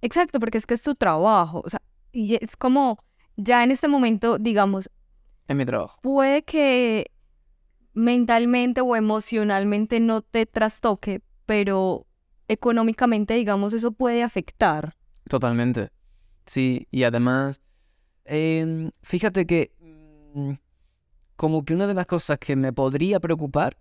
[0.03, 1.63] Exacto, porque es que es tu trabajo.
[1.65, 1.81] O sea,
[2.13, 2.99] y es como
[3.37, 4.91] ya en este momento, digamos,
[5.49, 5.99] es mi trabajo.
[6.03, 7.11] puede que
[7.95, 12.07] mentalmente o emocionalmente no te trastoque, pero
[12.49, 14.95] económicamente, digamos, eso puede afectar.
[15.29, 15.91] Totalmente.
[16.47, 17.61] Sí, y además,
[18.25, 19.73] em, fíjate que
[20.35, 20.53] mm,
[21.37, 23.79] como que una de las cosas que me podría preocupar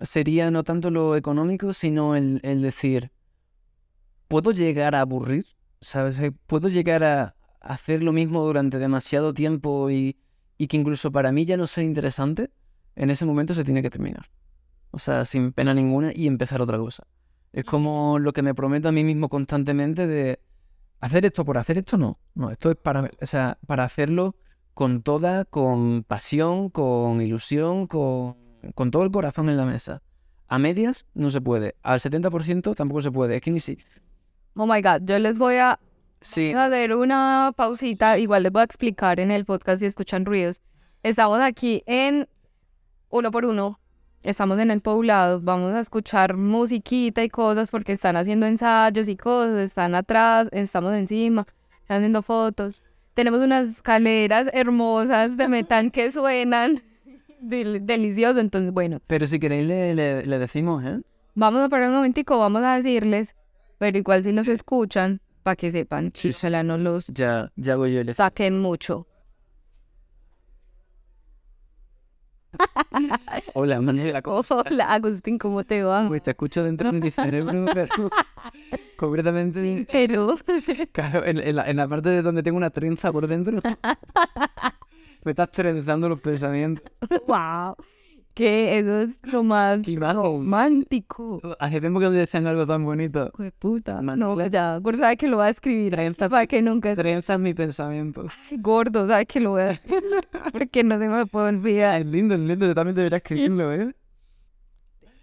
[0.00, 3.10] sería no tanto lo económico, sino el, el decir,
[4.28, 5.46] ¿puedo llegar a aburrir?
[5.80, 6.18] ¿Sabes?
[6.20, 10.16] Eh, ¿Puedo llegar a hacer lo mismo durante demasiado tiempo y,
[10.56, 12.50] y que incluso para mí ya no sea interesante?
[12.94, 14.30] En ese momento se tiene que terminar.
[14.90, 17.06] O sea, sin pena ninguna y empezar otra cosa.
[17.52, 20.40] Es como lo que me prometo a mí mismo constantemente de
[21.00, 22.18] hacer esto por hacer esto no.
[22.34, 24.36] No, esto es para, o sea, para hacerlo
[24.74, 28.36] con toda, con pasión, con ilusión, con,
[28.74, 30.02] con todo el corazón en la mesa.
[30.46, 31.76] A medias no se puede.
[31.82, 33.36] Al 70% tampoco se puede.
[33.36, 33.78] Es que ni si.
[34.60, 35.78] Oh my God, yo les voy a
[36.20, 36.52] Sí.
[36.52, 40.60] Hacer una pausita, igual les voy a explicar en el podcast si escuchan ruidos.
[41.04, 42.26] Estamos aquí en
[43.08, 43.78] uno por uno,
[44.24, 49.16] estamos en el poblado, vamos a escuchar musiquita y cosas porque están haciendo ensayos y
[49.16, 51.46] cosas, están atrás, estamos encima,
[51.82, 52.82] están haciendo fotos.
[53.14, 56.82] Tenemos unas escaleras hermosas de metal que suenan
[57.40, 60.98] del- delicioso, entonces bueno, Pero si queréis le, le- le decimos, ¿eh?
[61.36, 63.36] vamos a parar un momentico, vamos a decirles,
[63.78, 67.94] pero igual si nos escuchan, para que sepan, Sí, ojalá no los Ya, ya voy
[67.94, 68.00] yo.
[68.00, 69.06] y le- saquen mucho.
[73.54, 74.22] Hola, Manuela.
[74.22, 74.42] ¿cómo?
[74.50, 76.06] Hola, Agustín, ¿cómo te va?
[76.08, 77.66] Pues te escucho dentro de mi cerebro,
[78.96, 79.86] completamente.
[79.90, 80.36] Pero,
[80.92, 83.60] Claro, en, en la, en la parte de donde tengo una trenza por dentro.
[85.24, 86.84] Me estás trenzando los pensamientos.
[87.26, 87.74] wow,
[88.38, 91.40] que eso es lo más romántico.
[91.58, 93.32] Hace tiempo que no decían algo tan bonito.
[93.34, 93.94] Hijo de puta.
[93.94, 94.46] No, Manuela.
[94.46, 95.96] ya, gordo sabe que lo va a escribir.
[96.16, 98.26] Para que nunca Trenzas mi pensamiento.
[98.58, 100.02] gordo sabe que lo voy a escribir.
[100.52, 102.00] Porque no se me puede olvidar.
[102.00, 102.64] Es lindo, es lindo.
[102.64, 103.92] Yo también debería escribirlo, ¿eh?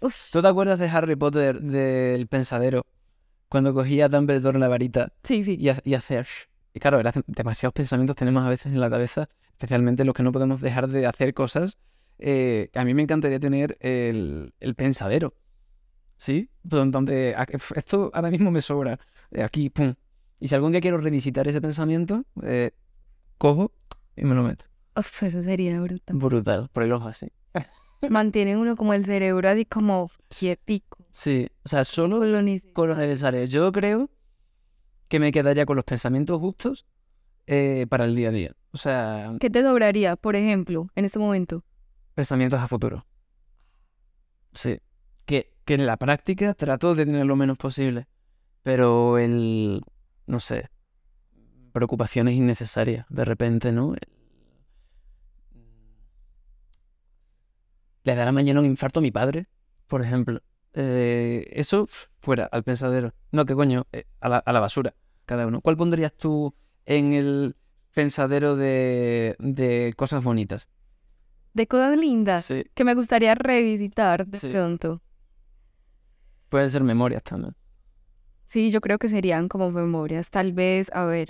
[0.02, 2.84] Uf, ¿Tú te acuerdas de Harry Potter, del pensadero?
[3.48, 5.56] Cuando cogía a Dumbledore la varita sí, sí.
[5.58, 6.22] y, y hacía...
[6.74, 10.60] Y claro, demasiados pensamientos tenemos a veces en la cabeza, especialmente los que no podemos
[10.60, 11.78] dejar de hacer cosas.
[12.18, 15.34] Eh, a mí me encantaría tener el, el pensadero.
[16.16, 16.48] ¿Sí?
[16.62, 18.98] Don- Donde a- esto ahora mismo me sobra.
[19.30, 19.94] Eh, Aquí, pum.
[20.40, 22.72] Y si algún día quiero revisitar ese pensamiento, eh,
[23.38, 23.72] cojo
[24.16, 24.64] y me lo meto.
[24.96, 26.16] Uf, eso sería brutal.
[26.16, 26.68] Brutal.
[26.72, 27.28] Por el ojo así.
[28.10, 31.04] Mantiene uno como el cerebro así como quietico.
[31.10, 31.48] Sí.
[31.64, 32.74] O sea, solo Con lo necesario.
[32.74, 33.44] con lo necesario.
[33.44, 34.10] Yo creo
[35.08, 36.86] que me quedaría con los pensamientos justos
[37.46, 38.52] eh, para el día a día.
[38.72, 41.62] O sea, ¿Qué te sobraría, por ejemplo, en este momento?
[42.16, 43.06] Pensamientos a futuro.
[44.52, 44.80] Sí.
[45.26, 48.08] Que, que en la práctica trato de tener lo menos posible.
[48.62, 49.82] Pero el,
[50.26, 50.70] no sé,
[51.72, 53.94] preocupaciones innecesarias de repente, ¿no?
[58.02, 59.46] Le dará mañana un infarto a mi padre,
[59.86, 60.40] por ejemplo.
[60.72, 61.86] Eh, eso
[62.18, 63.14] fuera, al pensadero.
[63.30, 63.86] No, ¿qué coño?
[63.92, 64.94] Eh, a, la, a la basura,
[65.26, 65.60] cada uno.
[65.60, 66.54] ¿Cuál pondrías tú
[66.86, 67.56] en el
[67.92, 70.68] pensadero de, de cosas bonitas?
[71.56, 74.50] De cosas lindas Sí, que me gustaría revisitar de Sí.
[74.50, 75.00] pronto.
[76.50, 77.56] pueden ser memorias también.
[78.44, 80.28] Sí, yo creo que serían como memorias.
[80.30, 81.28] Tal vez, a ver,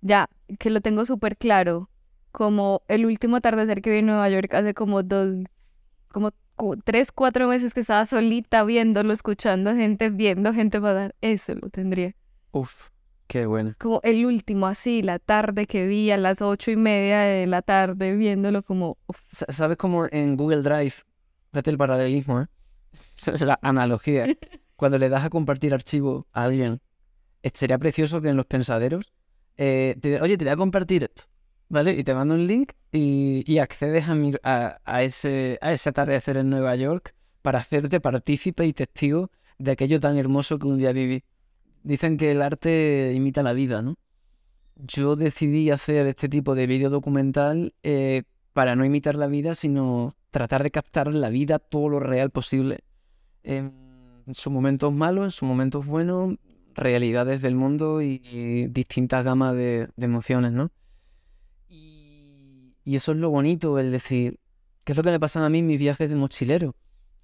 [0.00, 0.28] ya
[0.58, 1.90] que lo tengo súper claro,
[2.32, 5.30] como el último atardecer que vi en Nueva York hace como dos,
[6.08, 11.54] como cu- tres, cuatro meses que estaba solita viéndolo, escuchando gente, viendo gente pasar, eso
[11.54, 12.14] lo tendría.
[12.52, 12.88] Uf,
[13.34, 13.72] qué bueno.
[13.78, 17.62] Como el último, así, la tarde que vi a las ocho y media de la
[17.62, 18.96] tarde, viéndolo como,
[19.28, 20.94] ¿Sabes cómo en Google Drive,
[21.50, 22.46] fíjate el paralelismo, ¿eh?
[23.26, 24.26] Es la analogía.
[24.76, 26.80] Cuando le das a compartir archivo a alguien,
[27.42, 29.12] eh, sería precioso que en los pensaderos,
[29.56, 31.24] eh, te oye, te voy a compartir esto.
[31.68, 31.92] ¿vale?
[31.92, 35.88] Y te mando un link y, y accedes a, mi- a, a ese, a ese
[35.88, 40.78] atardecer en Nueva York para hacerte partícipe y testigo de aquello tan hermoso que un
[40.78, 41.24] día viví.
[41.84, 43.96] Dicen que el arte imita la vida, ¿no?
[44.76, 48.22] Yo decidí hacer este tipo de vídeo documental eh,
[48.54, 52.80] para no imitar la vida, sino tratar de captar la vida todo lo real posible.
[53.42, 53.70] En
[54.32, 56.36] sus momentos malos, en sus momentos buenos,
[56.74, 58.18] realidades del mundo y,
[58.70, 60.72] distintas gamas de, de emociones, ¿no?
[61.68, 64.40] Y, y eso es lo bonito, el decir,
[64.84, 66.74] ¿qué es lo que me pasan a mí en mis viajes de mochilero?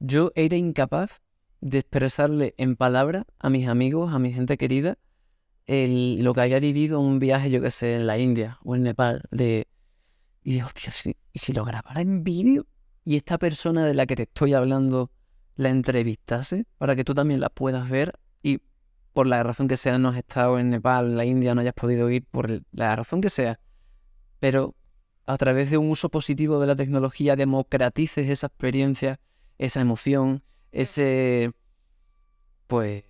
[0.00, 1.22] Yo era incapaz
[1.60, 4.98] de expresarle en palabras a mis amigos, a mi gente querida,
[5.66, 8.74] el- lo que había vivido en un viaje, yo que sé, en la India o
[8.76, 9.68] en Nepal, de...
[10.42, 12.66] Y digo, hostia, si- ¿y si lo grabara en vídeo?
[13.04, 15.10] Y esta persona de la que te estoy hablando
[15.56, 18.60] la entrevistase para que tú también la puedas ver y
[19.12, 22.10] por la razón que sea no has estado en Nepal, la India, no hayas podido
[22.10, 23.60] ir por la razón que sea,
[24.38, 24.74] pero
[25.26, 29.20] a través de un uso positivo de la tecnología democratices esa experiencia,
[29.58, 30.42] esa emoción,
[30.72, 31.52] ese...
[32.66, 33.04] pues...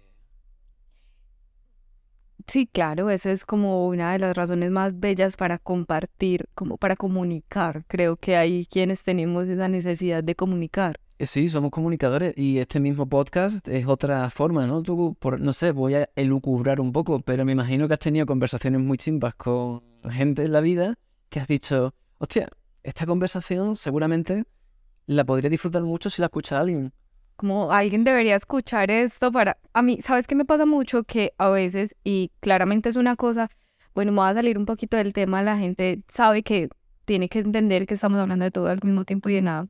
[2.46, 6.96] Sí, claro, esa es como una de las razones más bellas para compartir, como para
[6.96, 7.84] comunicar.
[7.86, 10.98] Creo que hay quienes tenemos esa necesidad de comunicar.
[11.18, 14.82] Eh, Sí, somos comunicadores y este mismo podcast es otra forma, ¿no?
[14.82, 18.26] Tú, por, no sé, voy a elucubrar un poco, pero me imagino que has tenido
[18.26, 20.98] conversaciones muy chimpas con gente en la vida
[21.28, 22.48] que has dicho, hostia,
[22.82, 24.44] esta conversación seguramente
[25.06, 26.92] la podría disfrutar mucho si la escucha alguien.
[27.40, 29.56] Como alguien debería escuchar esto para...
[29.72, 31.04] A mí, ¿sabes qué me pasa mucho?
[31.04, 33.48] Que a veces, y claramente es una cosa,
[33.94, 36.68] bueno, me voy a salir un poquito del tema, la gente sabe que
[37.06, 39.68] tiene que entender que estamos hablando de todo al mismo tiempo y de nada.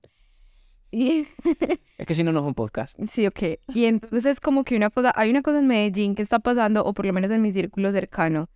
[0.91, 1.29] Y
[1.97, 2.99] Es que si no, no es un podcast.
[3.09, 3.61] Sí, ok.
[3.69, 6.85] Y entonces es como que una cosa, hay una cosa en Medellín que está pasando,
[6.85, 8.51] o por lo menos en mi círculo cercano,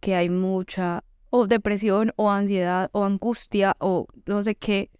[0.00, 4.90] que hay mucha o depresión o ansiedad o angustia o no sé qué.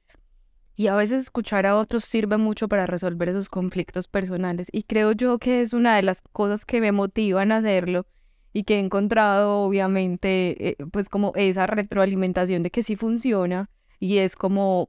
[0.77, 4.68] Y a veces escuchar a otros sirve mucho para resolver esos conflictos personales.
[4.73, 8.07] Y creo yo que es una de las cosas que me motivan a hacerlo
[8.53, 13.71] y que he encontrado, obviamente, eh, pues como esa retroalimentación de que sí funciona.
[13.99, 14.89] Y es como,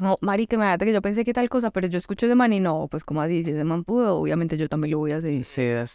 [0.00, 2.60] no, marica, imagínate que yo pensé que tal cosa, pero yo escucho ese man y
[2.60, 5.88] no, pues como así, si ese man pudo, obviamente yo también lo voy a hacer.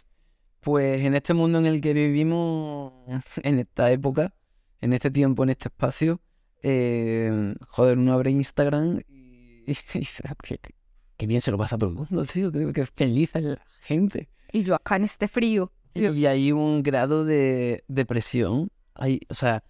[0.60, 2.92] Pues en este mundo en el que vivimos,
[3.42, 4.34] en esta época,
[4.80, 6.20] en este tiempo, en este espacio,
[6.68, 9.62] eh, joder, uno abre Instagram y,
[9.94, 13.44] dice, "Ah, qué, bien se lo pasa a todo el mundo, tío, qué, feliz es
[13.44, 14.28] la gente.
[14.52, 15.70] Y yo acá en este frío.
[15.94, 18.70] Y hay un grado de depresión.
[18.94, 19.62] Hay, o sea,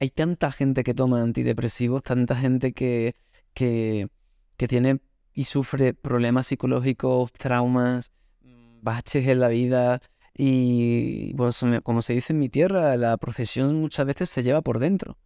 [0.00, 3.14] hay tanta gente que toma antidepresivos, tanta gente que,
[3.54, 4.08] que,
[4.56, 5.00] que tiene
[5.32, 8.10] y sufre problemas psicológicos, traumas,
[8.42, 10.02] mm, baches en la vida.
[10.36, 14.80] Y bueno, como se dice en mi tierra, la procesión muchas veces se lleva por
[14.80, 15.16] dentro.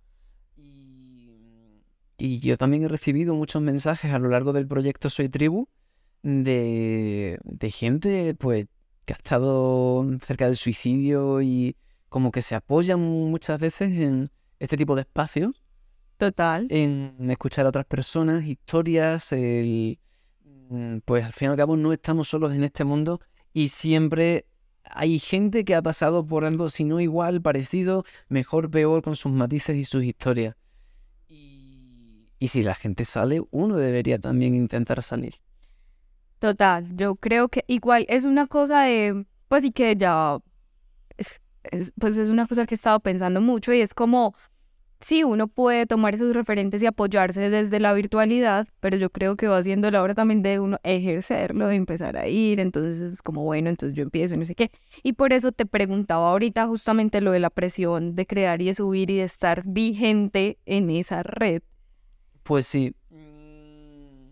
[2.17, 5.67] Y, yo también he recibido muchos mensajes a lo largo del proyecto Soy Tribu
[6.23, 8.67] de, de gente pues
[9.05, 11.77] que ha estado cerca del suicidio y
[12.09, 15.63] como que se apoyan muchas veces en este tipo de espacios,
[16.17, 16.67] Total.
[16.71, 19.99] en escuchar a otras personas, historias, el,
[20.69, 23.21] mm, pues al fin y al cabo no estamos solos en este mundo
[23.53, 24.47] y siempre
[24.85, 29.33] hay gente que ha pasado por algo, si no igual, parecido, mejor, peor, con sus
[29.33, 30.57] matices y sus historias.
[32.39, 35.35] Y, si la gente sale, uno debería también intentar salir.
[36.39, 40.39] Total, yo creo que igual es una cosa de, pues y que ya,
[41.17, 44.35] es- es- pues es una cosa que he estado pensando mucho y es como,
[45.01, 49.49] sí, uno puede tomar esos referentes y apoyarse desde la virtualidad, pero yo creo que
[49.49, 53.45] va siendo la hora también de uno ejercerlo, de empezar a ir, entonces es como,
[53.45, 54.71] bueno, entonces yo empiezo no sé qué.
[55.03, 58.75] Y por eso te preguntaba ahorita justamente lo de la presión de crear y de
[58.75, 61.63] subir y de estar vigente en esa red.
[62.45, 62.95] Pues sí.
[63.11, 64.31] Mm,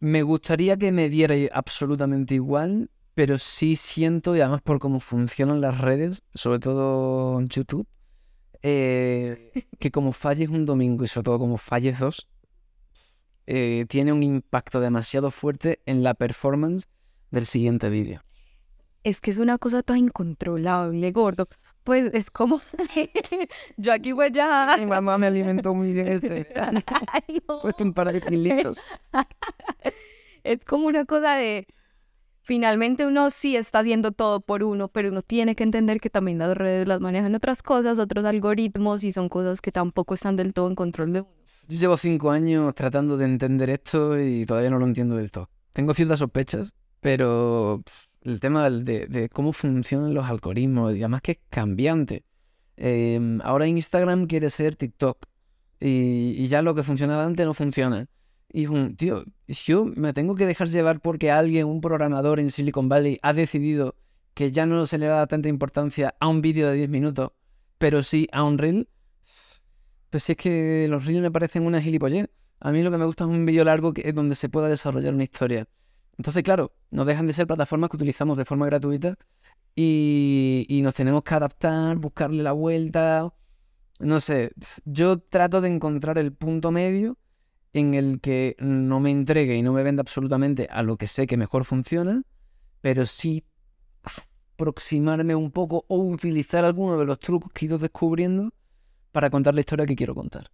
[0.00, 5.60] Me gustaría que me diera absolutamente igual, pero sí siento, y además por cómo funcionan
[5.60, 7.86] las redes, sobre todo YouTube,
[8.62, 12.28] eh, que como falles un domingo y sobre todo como falles dos,
[13.46, 16.86] eh, tiene un impacto demasiado fuerte en la performance
[17.30, 18.22] del siguiente vídeo.
[19.04, 21.48] Es que es una cosa toda incontrolable, gordo.
[21.88, 22.60] Pues es como
[23.78, 24.76] yo aquí voy ya.
[24.78, 26.46] Mi mamá me alimentó muy bien este.
[26.54, 27.60] Ay, no.
[27.60, 28.78] Puesto un par de kilitos.
[30.44, 31.66] Es como una cosa de
[32.42, 36.36] finalmente uno sí está haciendo todo por uno, pero uno tiene que entender que también
[36.36, 40.52] las redes las manejan otras cosas, otros algoritmos y son cosas que tampoco están del
[40.52, 41.30] todo en control de uno.
[41.68, 45.48] Yo llevo cinco años tratando de entender esto y todavía no lo entiendo del todo.
[45.72, 46.70] Tengo ciertas sospechas,
[47.00, 52.24] pero pf, el tema de, cómo funcionan los algoritmos, y además que es cambiante.
[52.76, 55.26] Eh, ahora Instagram quiere ser TikTok.
[55.80, 58.08] Y, ya lo que funcionaba antes no funciona.
[58.50, 63.18] Y tío, yo me tengo que dejar llevar porque alguien, un programador en Silicon Valley,
[63.22, 63.94] ha decidido
[64.34, 67.32] que ya no se le da tanta importancia a un vídeo de 10 minutos,
[67.78, 68.88] pero sí a un reel.
[70.10, 72.30] Pues si es que los reels me parecen una gilipollez.
[72.60, 75.14] A mí lo que me gusta es un vídeo largo que donde se pueda desarrollar
[75.14, 75.68] una historia.
[76.16, 79.16] Entonces, claro, no dejan de ser plataformas que utilizamos de forma gratuita
[79.74, 83.32] y, y nos tenemos que adaptar, buscarle la vuelta.
[84.00, 84.52] No sé,
[84.84, 87.18] yo trato de encontrar el punto medio
[87.72, 91.26] en el que no me entregue y no me venda absolutamente a lo que sé
[91.26, 92.22] que mejor funciona,
[92.80, 93.44] pero sí
[94.54, 98.52] aproximarme un poco o utilizar alguno de los trucos que he ido descubriendo
[99.12, 100.50] para contar la historia que quiero contar.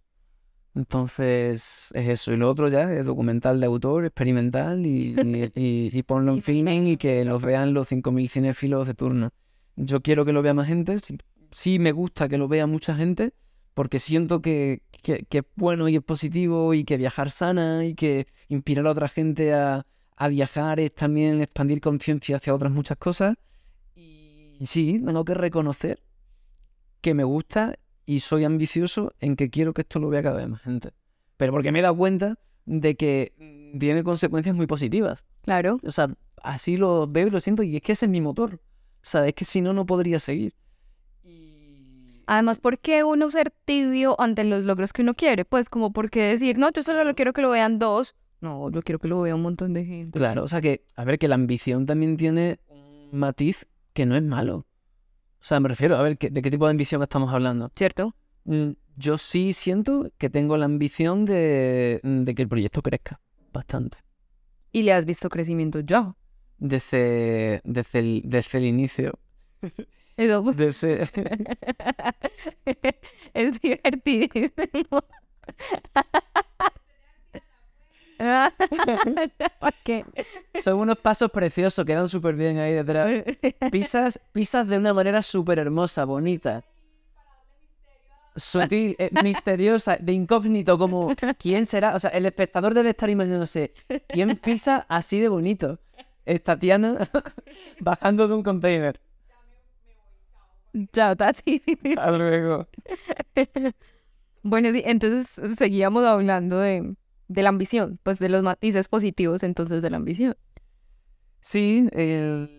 [0.75, 2.33] Entonces es eso.
[2.33, 6.41] Y lo otro ya es documental de autor, experimental y, y, y- y ponlo en
[6.41, 9.31] filming y que los vean los 5.000 cinéfilos de turno.
[9.75, 10.99] Yo quiero que lo vea más gente.
[10.99, 11.17] Sí,
[11.51, 13.33] sí me gusta que lo vea mucha gente
[13.73, 17.93] porque siento que, que, que es bueno y es positivo y que viajar sana y
[17.93, 22.97] que inspirar a otra gente a, a viajar es también expandir conciencia hacia otras muchas
[22.97, 23.35] cosas.
[24.59, 26.01] Y sí, tengo que reconocer
[27.01, 30.47] que me gusta y soy ambicioso en que quiero que esto lo vea cada vez
[30.47, 30.91] más gente.
[31.37, 33.33] Pero porque me he dado cuenta de que
[33.79, 35.25] tiene consecuencias muy positivas.
[35.41, 35.79] Claro.
[35.83, 36.09] O sea,
[36.41, 38.55] así lo veo y lo siento y es que ese es mi motor.
[38.55, 40.53] O sea, es que si no, no podría seguir.
[42.27, 45.45] Además, ¿por qué uno ser tibio ante los logros que uno quiere?
[45.45, 48.15] Pues como por qué decir, no, yo solo lo quiero que lo vean dos.
[48.41, 50.17] No, yo quiero que lo vea un montón de gente.
[50.17, 54.15] Claro, o sea que, a ver, que la ambición también tiene un matiz que no
[54.15, 54.65] es malo.
[55.45, 57.71] O sea, me refiero, a ver, ¿qué- ¿de qué tipo de ambición estamos hablando?
[57.75, 58.15] ¿Cierto?
[58.45, 63.21] Mm, Yo sí siento que tengo la ambición de, de que el proyecto crezca
[63.53, 63.97] bastante.
[64.71, 66.15] Y le has visto crecimiento ya.
[66.57, 69.19] Desde, desde, el, desde el inicio.
[70.17, 71.03] Desde,
[73.35, 75.03] es divertidísimo.
[80.61, 83.23] Son unos pasos preciosos, quedan súper bien ahí detrás.
[83.71, 86.63] Pisas, pisas de una manera súper hermosa, bonita.
[88.35, 91.95] Sutil, eh, misteriosa, de incógnito, como ¿quién será?
[91.95, 93.73] O sea, el espectador debe estar imaginándose,
[94.09, 95.79] ¿quién pisa así de bonito?
[96.25, 97.07] Es Tatiana
[97.79, 98.99] bajando de un container.
[100.91, 101.61] Chao, Tati.
[101.95, 102.67] Hasta luego.
[104.43, 106.93] Bueno, entonces seguíamos hablando de,
[107.27, 110.35] de la ambición, pues de los matices positivos entonces de la ambición.
[111.41, 112.49] Sí, el...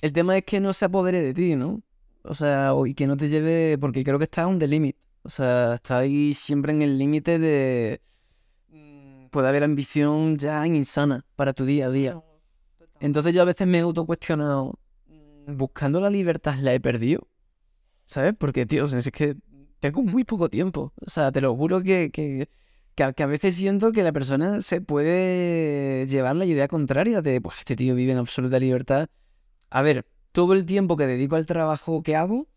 [0.00, 1.82] el tema es que no se apodere de ti, ¿no?
[2.22, 4.96] O sea, y que no te lleve, porque creo que está on the limit.
[5.22, 8.00] O sea, está ahí siempre en el límite de...
[8.70, 12.22] mm, Puede haber ambición ya insana para tu día a día.
[13.00, 17.28] Entonces yo a veces me he autocuestionado, mm, buscando la libertad la he perdido,
[18.04, 18.34] ¿sabes?
[18.38, 19.36] Porque, tío, o sea, es que
[19.80, 20.92] tengo muy poco tiempo.
[21.00, 22.48] O sea, te lo juro que, que,
[22.94, 27.22] que, a, que a veces siento que la persona se puede llevar la idea contraria
[27.22, 29.08] de, pues este tío vive en absoluta libertad.
[29.70, 32.48] A ver, todo el tiempo que dedico al trabajo que hago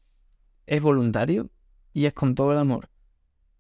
[0.65, 1.49] es voluntario
[1.93, 2.89] y es con todo el amor.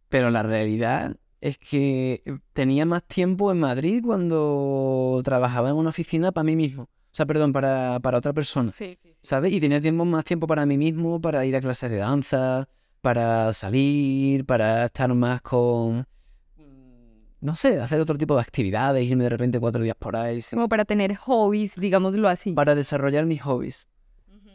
[0.09, 6.31] Pero la realidad es que tenía más tiempo en Madrid cuando trabajaba en una oficina
[6.31, 6.83] para mí mismo.
[6.83, 8.71] O sea, perdón, para, para otra persona.
[8.71, 9.51] Sí, ¿Sabes?
[9.51, 12.69] Y tenía tiempo, más tiempo para mí mismo, para ir a clases de danza,
[13.01, 16.07] para salir, para estar más con...
[17.41, 20.69] No sé, hacer otro tipo de actividades, irme de repente cuatro días por ahí, Como
[20.69, 22.53] para tener hobbies, digámoslo así.
[22.53, 23.89] para desarrollar mis hobbies.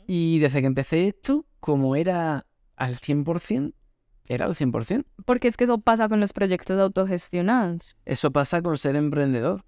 [0.07, 3.72] Y desde que empecé esto, como era al 100%,
[4.28, 5.05] era al 100%.
[5.24, 7.97] Porque es que eso pasa con los proyectos autogestionados.
[8.05, 9.64] Eso pasa con ser emprendedor.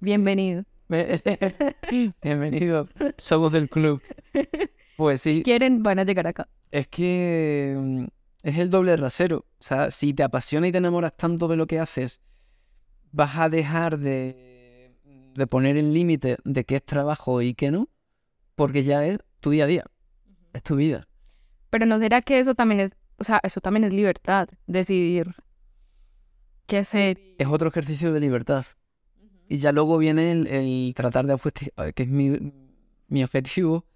[0.00, 0.64] Bienvenido.
[2.22, 4.02] Bienvenido, somos del club.
[5.00, 6.46] Pues sí, Quieren, van a llegar acá.
[6.70, 8.04] es que mm,
[8.42, 9.46] es el doble rasero.
[9.58, 12.20] O sea, si te apasiona y te enamoras tanto de lo que haces,
[13.10, 14.94] vas a dejar de,
[15.34, 17.88] de poner el límite de qué es trabajo y qué no,
[18.56, 19.84] porque ya es tu día a día,
[20.52, 21.08] es tu vida.
[21.70, 25.34] Pero no será que eso también es, o sea, eso también es libertad, decidir
[26.66, 27.18] qué hacer.
[27.38, 28.66] Es otro ejercicio de libertad.
[29.48, 32.52] Y ya luego viene el, el tratar de, apuesti- que es mi,
[33.08, 33.86] mi objetivo,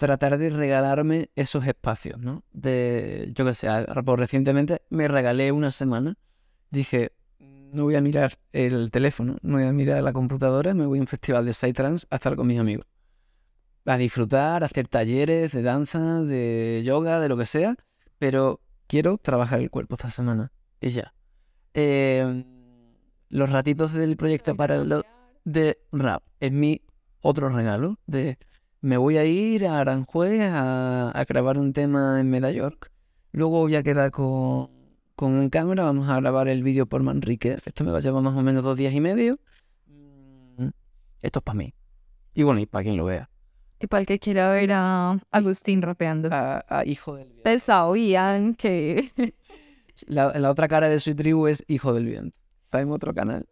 [0.00, 2.42] tratar de regalarme esos espacios, ¿no?
[2.52, 3.68] De, yo qué sé,
[4.16, 6.16] recientemente me regalé una semana,
[6.70, 10.98] dije, no voy a mirar el teléfono, no voy a mirar la computadora, me voy
[10.98, 12.86] a un festival de Psytrance a estar con mis amigos.
[13.84, 17.76] A disfrutar, a hacer talleres de danza, de yoga, de lo que sea,
[18.18, 20.50] pero quiero trabajar el cuerpo esta semana.
[20.80, 21.12] Y ya.
[21.74, 22.42] Eh,
[23.28, 25.02] los ratitos del proyecto para lo
[25.44, 26.80] de rap es mi
[27.20, 28.38] otro regalo de
[28.80, 32.90] me voy a ir a Aranjuez a, a grabar un tema en Medallorc.
[33.32, 34.70] Luego voy a quedar con,
[35.14, 37.58] con un cámara, vamos a grabar el vídeo por Manrique.
[37.64, 39.38] Esto me va a llevar más o menos dos días y medio.
[39.86, 40.68] Mm,
[41.20, 41.74] Esto es para mí.
[42.34, 43.28] Y bueno, y para quien lo vea.
[43.78, 46.28] Y para el que quiera ver a Agustín rapeando.
[46.32, 47.38] A, a Hijo del Viento.
[47.38, 49.10] Ustedes sabían que
[50.06, 52.36] La, la otra cara de su tribu es Hijo del Viento.
[52.64, 53.46] Está en otro canal.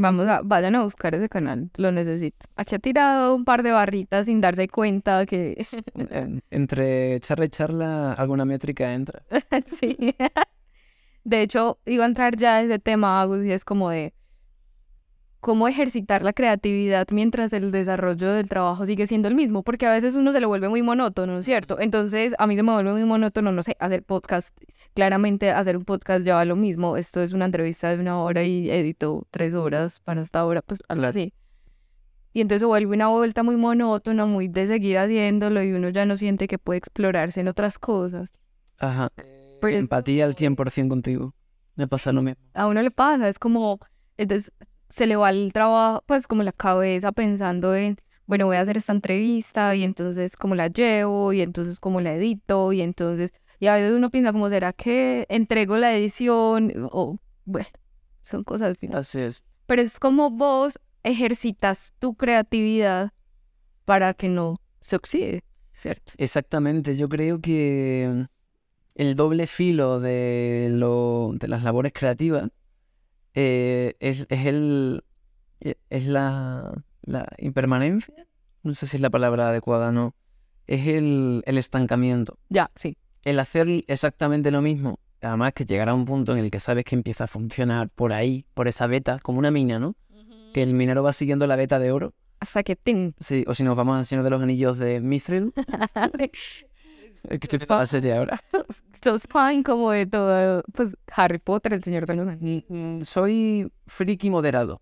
[0.00, 2.46] Vamos a, vayan a buscar ese canal, lo necesito.
[2.54, 5.56] Aquí ha tirado un par de barritas sin darse cuenta que
[6.10, 9.22] En- entre charla y charla, alguna métrica entra.
[9.66, 9.96] sí.
[11.24, 14.14] De hecho, iba a entrar ya ese tema, Agus, y es como de
[15.40, 19.90] cómo ejercitar la creatividad mientras el desarrollo del trabajo sigue siendo el mismo, porque a
[19.90, 21.78] veces uno se le vuelve muy monótono, ¿cierto?
[21.80, 24.56] Entonces, a mí se me vuelve muy monótono, no sé, hacer podcast.
[24.94, 26.96] Claramente, hacer un podcast lleva lo mismo.
[26.96, 30.82] Esto es una entrevista de una hora y edito tres horas para esta hora, pues
[30.88, 31.32] algo así.
[32.32, 36.04] Y entonces se vuelve una vuelta muy monótona, muy de seguir haciéndolo y uno ya
[36.04, 38.30] no siente que puede explorarse en otras cosas.
[38.78, 39.10] Ajá.
[39.60, 41.34] Pero es Empatía al 100% contigo.
[41.74, 42.42] Me pasa lo mismo.
[42.54, 43.78] a uno le pasa, es como,
[44.16, 44.52] entonces
[44.88, 48.76] se le va el trabajo, pues como la cabeza pensando en, bueno, voy a hacer
[48.76, 53.66] esta entrevista y entonces cómo la llevo y entonces cómo la edito y entonces, y
[53.66, 56.88] a veces uno piensa como, ¿será que entrego la edición?
[56.92, 57.68] O, bueno,
[58.20, 58.98] son cosas, ¿no?
[58.98, 59.44] Así es.
[59.66, 63.12] pero es como vos ejercitas tu creatividad
[63.84, 66.12] para que no se oxide, ¿cierto?
[66.18, 66.96] Exactamente.
[66.96, 68.26] Yo creo que
[68.94, 72.50] el doble filo de, lo, de las labores creativas
[73.40, 75.04] eh, es, es el
[75.60, 78.26] e- es la, la impermanencia.
[78.64, 80.16] No sé si es la palabra adecuada, no.
[80.66, 82.36] Es el, el estancamiento.
[82.48, 82.96] Ya, sí.
[83.22, 84.98] El hacer exactamente lo mismo.
[85.22, 88.44] Además que llegará un punto en el que sabes que empieza a funcionar por ahí,
[88.54, 89.94] por esa beta, como una mina, ¿no?
[90.52, 92.14] Que el minero va siguiendo la beta de oro.
[92.40, 93.12] Hasta que ¡ting!
[93.20, 95.52] Sí, o si nos vamos al Señor de los Anillos de Mithril.
[97.28, 98.40] Estoy viendo la serie ahora.
[99.02, 102.64] sos fan como de todo, pues Harry Potter, el Señor de los Anillos.
[102.68, 104.80] Mm, mm, Soy friki moderado.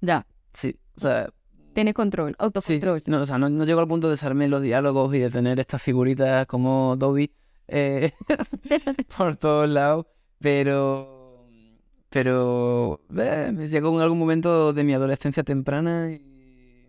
[0.00, 1.30] Ya, Sí, o sea,
[1.72, 2.36] tiene control, sí.
[2.38, 3.02] autocontrol.
[3.06, 5.58] No, o sea, no, no llego al punto de saberme los diálogos y de tener
[5.58, 7.32] estas figuritas como Dobby
[7.66, 8.12] eh,
[9.16, 10.06] por todos lados,
[10.38, 11.48] pero,
[12.08, 16.88] pero eh, me llegó en algún momento de mi adolescencia temprana y,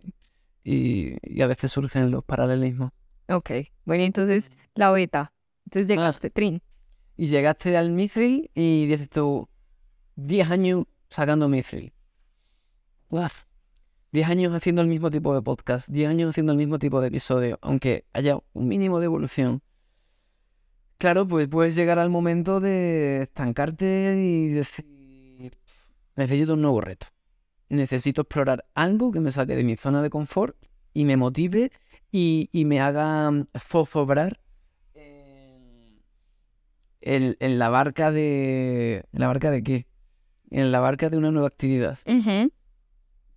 [0.62, 2.92] y, y a veces surgen los paralelismos.
[3.28, 3.50] Ok,
[3.84, 5.32] bueno, entonces la beta.
[5.64, 6.62] Entonces llegaste, Trin.
[7.16, 9.48] Y llegaste al Mithril y dices tú,
[10.16, 11.92] 10 años sacando Mithril.
[13.10, 13.46] Uaf.
[14.12, 17.08] 10 años haciendo el mismo tipo de podcast, 10 años haciendo el mismo tipo de
[17.08, 19.62] episodio, aunque haya un mínimo de evolución.
[20.98, 25.58] Claro, pues puedes llegar al momento de estancarte y decir,
[26.14, 27.08] necesito un nuevo reto.
[27.68, 30.56] Necesito explorar algo que me saque de mi zona de confort
[30.94, 31.70] y me motive
[32.12, 34.40] y, y me haga mm, zozobrar
[34.94, 36.00] en,
[37.00, 39.04] en- en la barca de...
[39.12, 39.86] ¿En la barca de qué?
[40.50, 41.98] En la barca de una nueva actividad.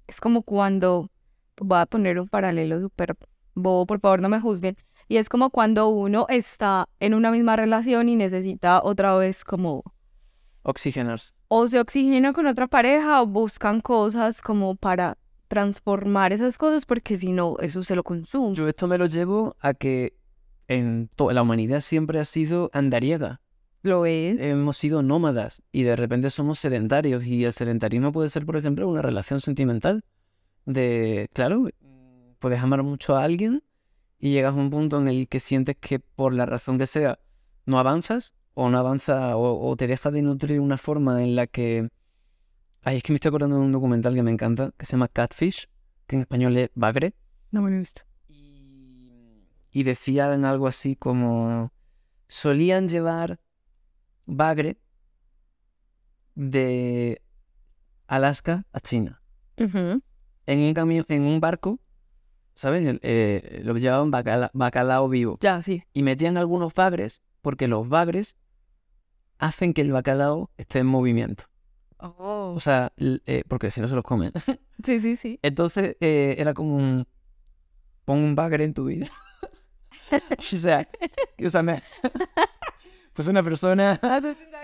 [0.07, 1.09] Es como cuando,
[1.57, 3.15] voy a poner un paralelo súper
[3.55, 4.75] bobo, por favor no me juzguen.
[5.07, 9.83] Y es como cuando uno está en una misma relación y necesita otra vez como
[10.61, 11.33] Oxigenarse.
[11.47, 15.17] o se oxigena con otra pareja o buscan cosas como para
[15.49, 18.55] transformar esas cosas porque si no, eso se lo consume.
[18.55, 20.13] Yo esto me lo llevo a que
[20.69, 23.41] en to- la humanidad siempre ha sido andariega.
[23.81, 24.37] ¿Lo ves?
[24.39, 28.87] Hemos sido nómadas y de repente somos sedentarios y el sedentarismo puede ser, por ejemplo,
[28.87, 30.03] una relación sentimental.
[30.65, 31.67] De, claro,
[32.39, 33.63] puedes amar mucho a alguien
[34.19, 37.19] y llegas a un punto en el que sientes que por la razón que sea
[37.65, 41.47] no avanzas o no avanza o, o te deja de nutrir una forma en la
[41.47, 41.89] que...
[42.81, 45.07] Ay, es que me estoy acordando de un documental que me encanta, que se llama
[45.09, 45.67] Catfish,
[46.07, 47.13] que en español es bagre.
[47.51, 48.01] No me lo he visto.
[48.29, 51.71] Y, y decían algo así como
[52.27, 53.39] solían llevar
[54.25, 54.77] bagre
[56.35, 57.21] de
[58.07, 59.21] Alaska a China
[60.45, 61.79] en un camión, en un barco,
[62.53, 62.85] ¿sabes?
[62.87, 65.83] El- eh, lo llevaban bacala- bacalao vivo Ya, sí.
[65.93, 68.37] y metían algunos bagres porque los bagres
[69.37, 71.45] hacen que el bacalao esté en movimiento.
[71.99, 72.53] Oh.
[72.55, 74.31] O sea, eh, porque si no se los comen.
[74.85, 75.37] Sí, sí, sí.
[75.41, 77.05] Entonces eh, era como un.
[78.05, 79.07] Pon un bagre en tu vida.
[80.39, 80.87] o sea,
[81.45, 81.81] o sea, me-
[83.13, 83.99] pues una persona.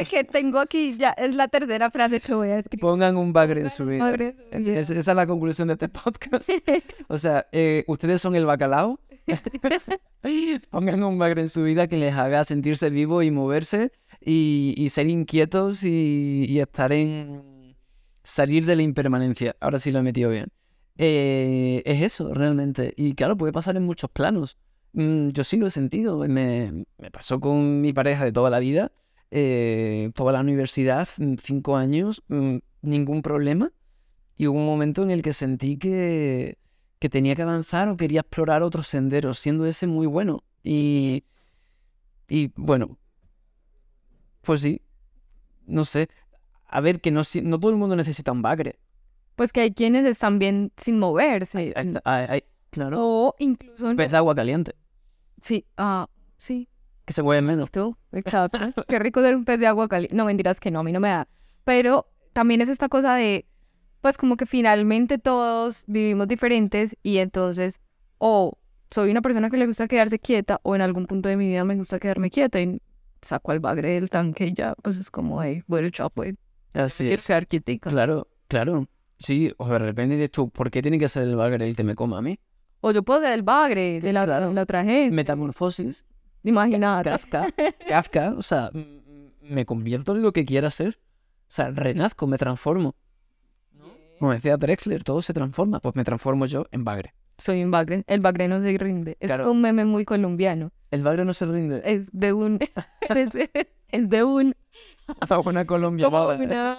[0.09, 2.79] que tengo aquí ya es la tercera frase que voy a escribir.
[2.81, 4.09] Pongan un bagre en su vida.
[4.51, 6.49] Es- esa es la conclusión de este podcast.
[7.09, 8.99] O sea, eh, ustedes son el bacalao.
[10.69, 13.91] Pongan un bagre en su vida que les haga sentirse vivo y moverse
[14.25, 17.75] y, ser inquietos y, y estar en.
[18.23, 19.55] salir de la impermanencia.
[19.59, 20.47] Ahora sí lo he metido bien.
[20.97, 22.93] eh, es eso, realmente.
[22.97, 24.57] Y claro, puede pasar en muchos planos.
[24.93, 26.17] Mm, yo sí lo he sentido.
[26.27, 28.91] Me, me pasó con mi pareja de toda la vida,
[29.31, 33.71] eh, toda la universidad, mm, cinco años, mm, ningún problema.
[34.37, 36.57] Y hubo un momento en el que sentí que,
[36.99, 40.43] que tenía que avanzar o quería explorar otros senderos, siendo ese muy bueno.
[40.63, 41.23] Y,
[42.29, 42.97] y bueno,
[44.45, 44.81] pues sí,
[45.65, 46.09] no sé.
[46.67, 48.79] A ver, que no, si- no todo el mundo necesita un bagre.
[49.35, 51.57] Pues que hay quienes están bien sin moverse.
[51.57, 52.97] Hay- hay- hay- hay- claro.
[52.99, 53.85] O incluso...
[53.87, 54.75] Un pez de agua caliente,
[55.41, 56.69] Sí, ah, sí,
[57.05, 57.69] que se mueve menos.
[57.69, 58.57] tú, exacto.
[58.87, 60.15] Qué rico ser un pez de agua caliente.
[60.15, 61.27] No, mentiras que no, a mí no me da.
[61.65, 63.45] Pero también es esta cosa de,
[64.01, 67.79] pues como que finalmente todos vivimos diferentes y entonces,
[68.17, 68.57] o
[68.89, 71.63] soy una persona que le gusta quedarse quieta, o en algún punto de mi vida
[71.65, 72.81] me gusta quedarme quieta y
[73.25, 76.35] saco al bagre del tanque y ya, pues es como, hey, bueno, chao, pues,
[76.73, 77.21] Así es.
[77.23, 77.89] ser quietica.
[77.89, 78.87] Claro, claro.
[79.17, 81.83] Sí, o de repente dices tú, ¿por qué tiene que ser el bagre el que
[81.83, 82.37] me coma a mí?
[82.81, 84.51] O yo puedo ser el bagre de la, Claro.
[84.53, 85.15] la otra gente.
[85.15, 86.05] Metamorfosis,
[86.43, 87.09] Imagínate.
[87.09, 87.47] Kafka,
[87.87, 88.69] Kafka, o sea,
[89.41, 90.99] me convierto en lo que quiera ser.
[91.47, 92.95] O sea, renazco, me transformo.
[94.19, 95.79] Como decía Drexler, todo se transforma.
[95.79, 97.13] Pues me transformo yo en bagre.
[97.37, 98.03] Soy un bagre.
[98.07, 99.17] El bagre no se rinde.
[99.19, 99.51] Es Claro.
[99.51, 100.71] un meme muy colombiano.
[100.91, 101.81] El bagre no se rinde.
[101.85, 102.59] Es de un...
[103.09, 103.29] es,
[103.89, 104.55] es de un...
[105.45, 106.77] una Colombia Como, una-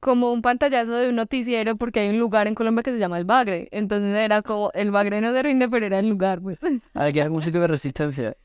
[0.00, 3.18] como un pantallazo de un noticiero porque hay un lugar en Colombia que se llama
[3.18, 3.68] El Bagre.
[3.70, 6.58] Entonces era como, el Bagre no se rinde, pero era el lugar, pues.
[7.12, 8.36] Que algún sitio de resistencia.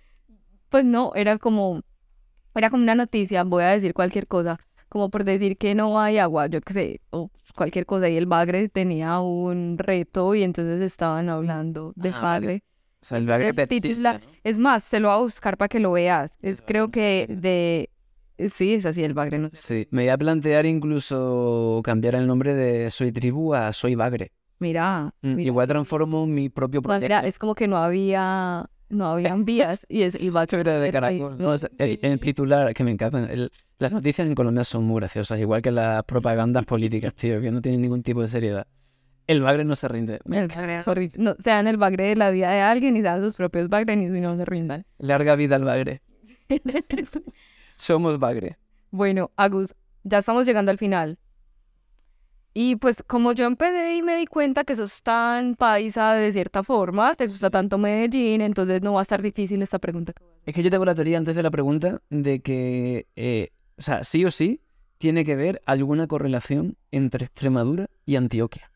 [0.70, 1.82] Pues no, era como...
[2.56, 4.58] Era como una noticia, voy a decir cualquier cosa,
[4.88, 8.08] como por decir que no hay agua, yo qué sé, o cualquier cosa.
[8.08, 12.22] Y el Bagre tenía un reto y entonces estaban hablando del Ah.
[12.22, 12.64] Bagre.
[13.06, 15.92] Sea, el bagre El título es más, se lo voy a buscar para que lo
[15.94, 16.38] veas.
[16.42, 17.90] Es creo a que de...
[18.54, 19.56] Sí, es así, el bagre, no sé.
[19.56, 24.32] Sí, me voy a plantear incluso cambiar el nombre de Soy Tribu a Soy Bagre.
[24.60, 27.06] Mira, Mm, mira, Igual transformo mi propio proyecto.
[27.06, 30.60] mira, es como que no había, no habían vías y es bagre.
[30.60, 31.38] Era de caracol.
[31.38, 33.30] No, es- el, el titular, que me encantan.
[33.30, 37.52] el- las noticias en Colombia son muy graciosas, igual que las propagandas políticas, tío, que
[37.52, 38.66] no tienen ningún tipo de seriedad.
[39.28, 40.20] El bagre no se rinde.
[40.32, 41.12] El bagre.
[41.18, 44.22] No, sean el bagre de la vida de alguien y sean sus propios bagres y
[44.22, 44.86] no se rindan.
[45.00, 46.02] Larga vida al bagre.
[47.76, 48.58] Somos bagre.
[48.92, 51.18] Bueno, Agus, ya estamos llegando al final.
[52.54, 56.64] Y pues como yo empecé y me di cuenta que sos tan paisa de cierta
[56.64, 60.14] forma, te gusta tanto Medellín, entonces no va a estar difícil esta pregunta.
[60.46, 64.06] Es que yo tengo la teoría antes de la pregunta de que, eh, o sea,
[64.06, 64.62] sí o sí,
[65.00, 68.72] tiene que ver alguna correlación entre Extremadura y Antioquia.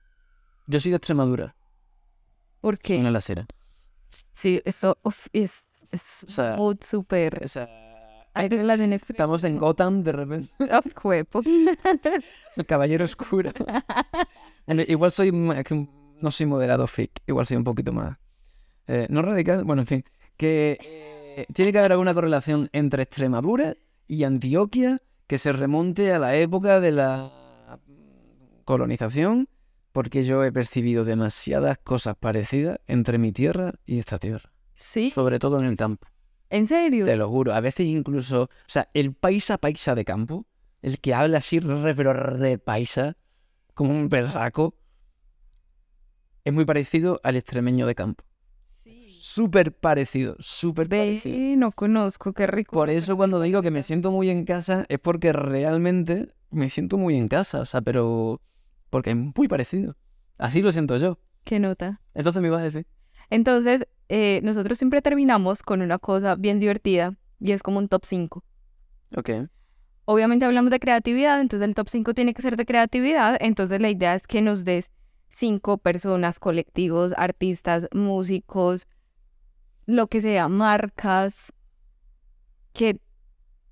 [0.70, 1.56] Yo soy de Extremadura,
[2.62, 2.96] ¿Por qué?
[2.96, 3.48] en la sera.
[4.32, 7.42] Sí, eso uf, es, es O sea, súper...
[7.44, 7.68] O sea,
[8.36, 10.54] estamos en Gotham de repente.
[12.56, 13.52] El caballero oscuro.
[14.68, 18.20] Bueno, igual soy, no soy moderado freak, igual soy un poquito más.
[18.86, 20.04] eh, no radical, bueno, en fin.
[20.38, 23.76] Que eh, tiene que haber alguna correlación entre Extremadura
[24.08, 27.32] y Antioquia que se remonte a la época de la
[28.66, 29.50] colonización,
[29.92, 35.40] porque yo he percibido demasiadas cosas parecidas entre mi tierra y esta tierra, Sí, sobre
[35.40, 36.08] todo en el campo.
[36.50, 37.06] ¿en serio?
[37.06, 40.46] Te lo juro, a veces incluso, o sea, el paisa paisa de campo,
[40.82, 43.18] el que habla así re, pero re paisa,
[43.74, 44.76] como un berraco,
[46.44, 48.24] es muy parecido al extremeño de campo.
[49.10, 51.58] Súper parecido, súper parecido.
[51.58, 52.72] No conozco, qué rico.
[52.72, 56.98] Por eso cuando digo que me siento muy en casa es porque realmente me siento
[56.98, 58.42] muy en casa, o sea, pero
[58.90, 59.96] porque es muy parecido.
[60.38, 61.20] Así lo siento yo.
[61.44, 62.02] ¿Qué nota?
[62.14, 62.88] Entonces me ibas a decir.
[63.30, 68.06] Entonces, eh, nosotros siempre terminamos con una cosa bien divertida y es como un top
[68.06, 68.44] 5.
[69.16, 69.30] Ok.
[70.06, 73.90] Obviamente hablamos de creatividad, entonces el top 5 tiene que ser de creatividad, entonces la
[73.90, 74.90] idea es que nos des
[75.30, 78.88] cinco personas, colectivos, artistas, músicos,
[79.86, 81.54] lo que sea, marcas
[82.74, 83.00] que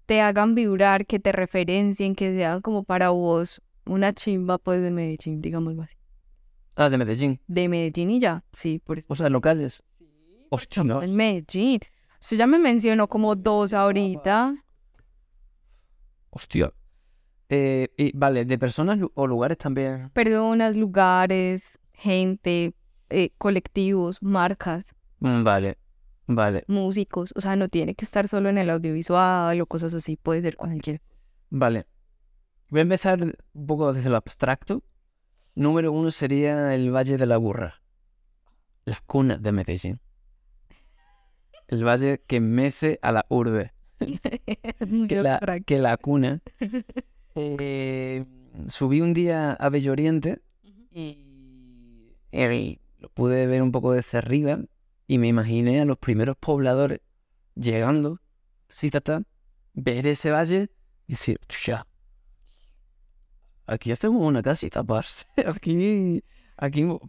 [0.05, 4.91] te hagan vibrar, que te referencien, que sean como para vos una chimba pues de
[4.91, 5.95] Medellín, digámoslo así.
[6.75, 7.39] Ah, de Medellín.
[7.47, 9.03] De Medellín y ya, sí, por.
[9.07, 9.83] O sea, locales.
[10.49, 11.01] Hostia, no.
[11.01, 11.79] En Medellín.
[12.21, 14.55] Usted ya me mencionó como dos ahorita.
[16.29, 16.73] Hostia.
[17.49, 20.09] Eh, y, vale, de personas lu- o lugares también.
[20.11, 22.73] Personas, lugares, gente,
[23.09, 24.85] eh, colectivos, marcas,
[25.19, 25.77] Mm, Vale,
[26.27, 27.33] vale, músicos.
[27.35, 30.55] O sea, no tiene que estar solo en el audiovisual o cosas así, puede ser
[30.57, 31.01] cualquier.
[31.49, 31.87] vale.
[32.69, 34.83] Voy a empezar un poco desde lo abstracto.
[35.55, 37.81] Número uno sería el Valle de la Burra.
[38.85, 39.99] La cuna de Medellín.
[41.67, 43.73] El valle que mece a la urbe.
[45.07, 46.41] Que la, que la cuna.
[47.39, 48.25] Eh,
[48.65, 50.41] subí un día a Bello Oriente
[50.91, 52.15] y
[52.97, 54.57] lo pude ver un poco desde arriba
[55.05, 56.99] y me imaginé a los primeros pobladores
[57.53, 58.19] llegando,
[58.69, 59.21] sí, ta, ta,
[59.75, 60.71] ver ese valle
[61.05, 61.85] y decir, ya,
[63.67, 66.23] aquí hacemos una casita, parce, aquí,
[66.57, 66.99] aquí, el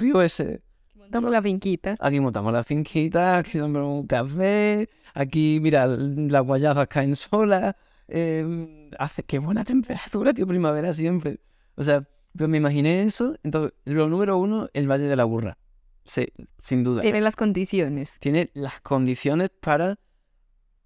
[0.00, 0.62] río ese,
[0.94, 1.94] Montamos la finquita.
[2.00, 7.74] aquí montamos la finquita, aquí tomamos un café, aquí, mira, las guayabas caen solas,
[8.08, 11.40] eh, hace, qué buena temperatura, tío, primavera siempre.
[11.74, 12.06] O sea,
[12.36, 15.58] pues me imaginé eso, entonces, lo número uno, el Valle de la Burra,
[16.04, 16.28] sí,
[16.58, 17.02] sin duda.
[17.02, 18.12] Tiene las condiciones.
[18.18, 19.98] Tiene las condiciones para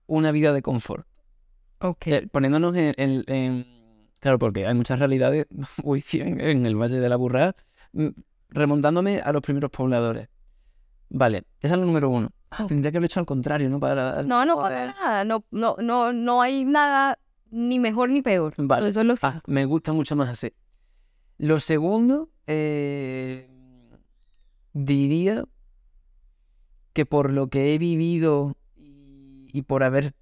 [0.08, 1.06] una vida de confort.
[1.80, 2.06] Ok.
[2.08, 3.75] Eh, poniéndonos en, en- en-
[4.26, 5.46] Claro, porque hay muchas realidades
[5.84, 7.54] uy, en, el Valle de la Burra,
[7.92, 8.08] mm,
[8.48, 10.28] remontándome a los primeros pobladores.
[11.10, 12.30] Vale, esa es la número uno.
[12.50, 12.66] Ah.
[12.66, 13.78] Tendría que haberlo hecho al contrario, ¿no?
[13.78, 14.24] Para...
[14.24, 14.88] No, no Joder.
[14.88, 15.22] nada.
[15.22, 17.20] No, no, no, no hay nada
[17.52, 18.52] ni mejor ni peor.
[18.56, 18.88] Vale.
[18.88, 20.52] Eso es lo Ah, me gusta mucho más así.
[21.38, 23.48] Lo segundo, eh,
[24.72, 25.44] diría
[26.94, 30.15] que por lo que he vivido y por haber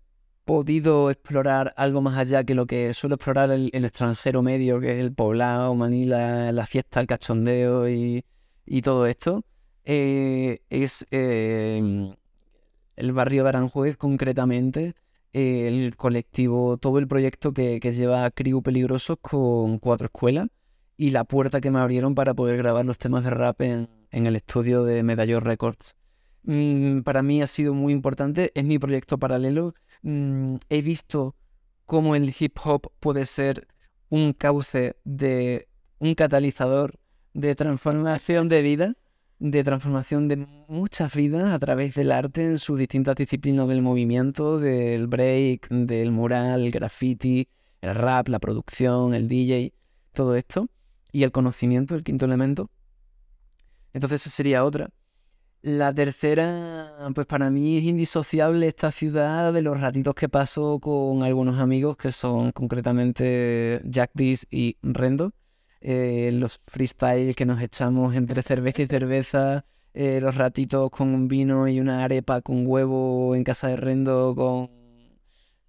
[0.45, 5.01] podido explorar algo más allá que lo que suelo explorar el, extranjero medio, que es
[5.01, 8.24] el poblado, Manila, la fiesta, el cachondeo y,
[8.82, 9.45] todo esto,
[9.84, 12.14] eh, es eh,
[12.97, 14.95] el barrio de Aranjuez concretamente
[15.34, 20.47] eh, el colectivo, todo el proyecto que, lleva Crew Peligrosos con cuatro escuelas
[20.97, 24.36] y la puerta que me abrieron para poder grabar los temas de rap en, el
[24.36, 25.97] estudio de Medallón Records.
[26.45, 29.74] Mm, para mí ha sido muy importante, es mi proyecto paralelo.
[30.03, 31.34] Mm, he visto
[31.86, 33.66] cómo el hip hop puede ser
[34.11, 35.68] un cauce de
[35.99, 36.99] un catalizador
[37.32, 38.95] de transformación de vida,
[39.38, 40.36] de transformación de
[40.68, 46.12] muchas vidas a través del arte en sus distintas disciplinas del movimiento, del break, del
[46.12, 47.49] mural, el graffiti,
[47.80, 49.72] el rap, la producción, el DJ,
[50.12, 50.68] todo esto,
[51.11, 52.70] y el conocimiento, el quinto elemento.
[53.92, 54.90] Entonces esa sería otra.
[55.66, 61.22] La tercera, pues para mí es indisociable esta ciudad de los ratitos que paso con
[61.22, 65.32] algunos amigos que son concretamente Jack Dis y Rendo.
[65.80, 71.28] Eh, los freestyle que nos echamos entre cerveza y cerveza, eh, los ratitos con un
[71.28, 74.68] vino y una arepa con huevo en casa de Rendo con...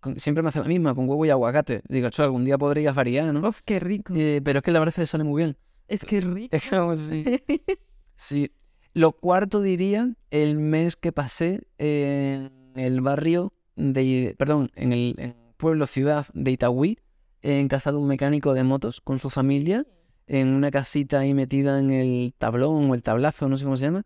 [0.01, 1.83] con- Siempre me hace la misma, con huevo y aguacate.
[1.87, 3.47] Digo, "Cho, algún día podrías variar, ¿no?
[3.47, 4.13] Uf, qué rico.
[4.13, 5.57] Eh, pero es que la verdad es que le sale muy bien.
[5.87, 6.49] Es que rico.
[6.57, 7.23] Es como si-
[8.15, 8.51] Sí.
[8.95, 15.35] Lo cuarto diría, el mes que pasé en el barrio de, perdón, en el en
[15.57, 16.97] pueblo ciudad de Itagüí,
[17.41, 19.85] en casa de un mecánico de motos con su familia,
[20.27, 23.83] en una casita ahí metida en el tablón o el tablazo, no sé cómo se
[23.83, 24.03] llama.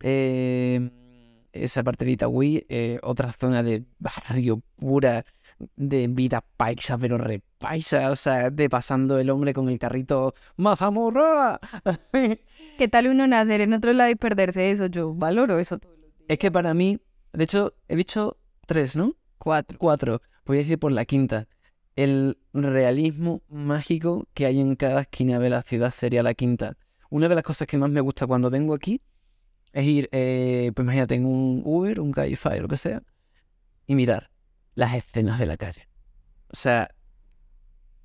[0.00, 0.90] Eh,
[1.52, 5.24] esa parte de Itagüí, eh, otra zona de barrio pura,
[5.76, 11.60] de vida paisa, pero repaisa, o sea, de pasando el hombre con el carrito ¡Mazamorra!
[12.78, 14.86] ¿Qué tal uno nacer en otro lado y perderse eso?
[14.86, 15.78] Yo valoro eso.
[16.28, 16.98] Es que para mí,
[17.32, 19.14] de hecho, he dicho tres, ¿no?
[19.38, 19.78] Cuatro.
[19.78, 20.22] Cuatro.
[20.44, 21.46] Voy a decir por la quinta.
[21.94, 26.76] El realismo mágico que hay en cada esquina de la ciudad sería la quinta.
[27.10, 29.02] Una de las cosas que más me gusta cuando vengo aquí
[29.72, 33.02] es ir, eh, pues imagínate, en un Uber, un Cabify, lo que sea,
[33.86, 34.31] y mirar
[34.74, 35.88] las escenas de la calle.
[36.48, 36.90] O sea,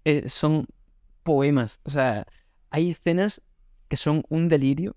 [0.05, 0.67] eh, son
[1.23, 1.79] poemas.
[1.83, 2.25] O sea,
[2.69, 3.41] hay escenas
[3.87, 4.95] que son un delirio,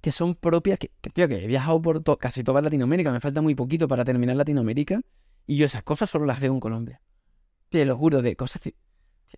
[0.00, 3.20] que son propias, que, que, tío, que he viajado por to- casi toda Latinoamérica, me
[3.20, 5.02] falta muy poquito para terminar Latinoamérica,
[5.46, 7.00] y yo esas cosas solo las veo en Colombia.
[7.70, 8.62] Te lo juro, de cosas...
[8.62, 8.74] así,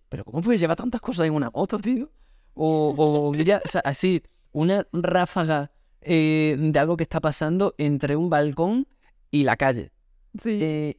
[0.08, 2.10] Pero ¿cómo puedes llevar tantas cosas en una moto, tío?
[2.54, 8.16] O, o mira, o sea, así, una ráfaga eh, de algo que está pasando entre
[8.16, 8.86] un balcón
[9.30, 9.92] y la calle.
[10.40, 10.96] Sí, Eh,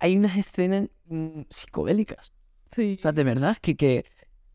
[0.00, 2.32] hay unas escenas mm, psicodélicas.
[2.74, 2.96] sí.
[2.98, 4.04] O sea, de verdad que, que,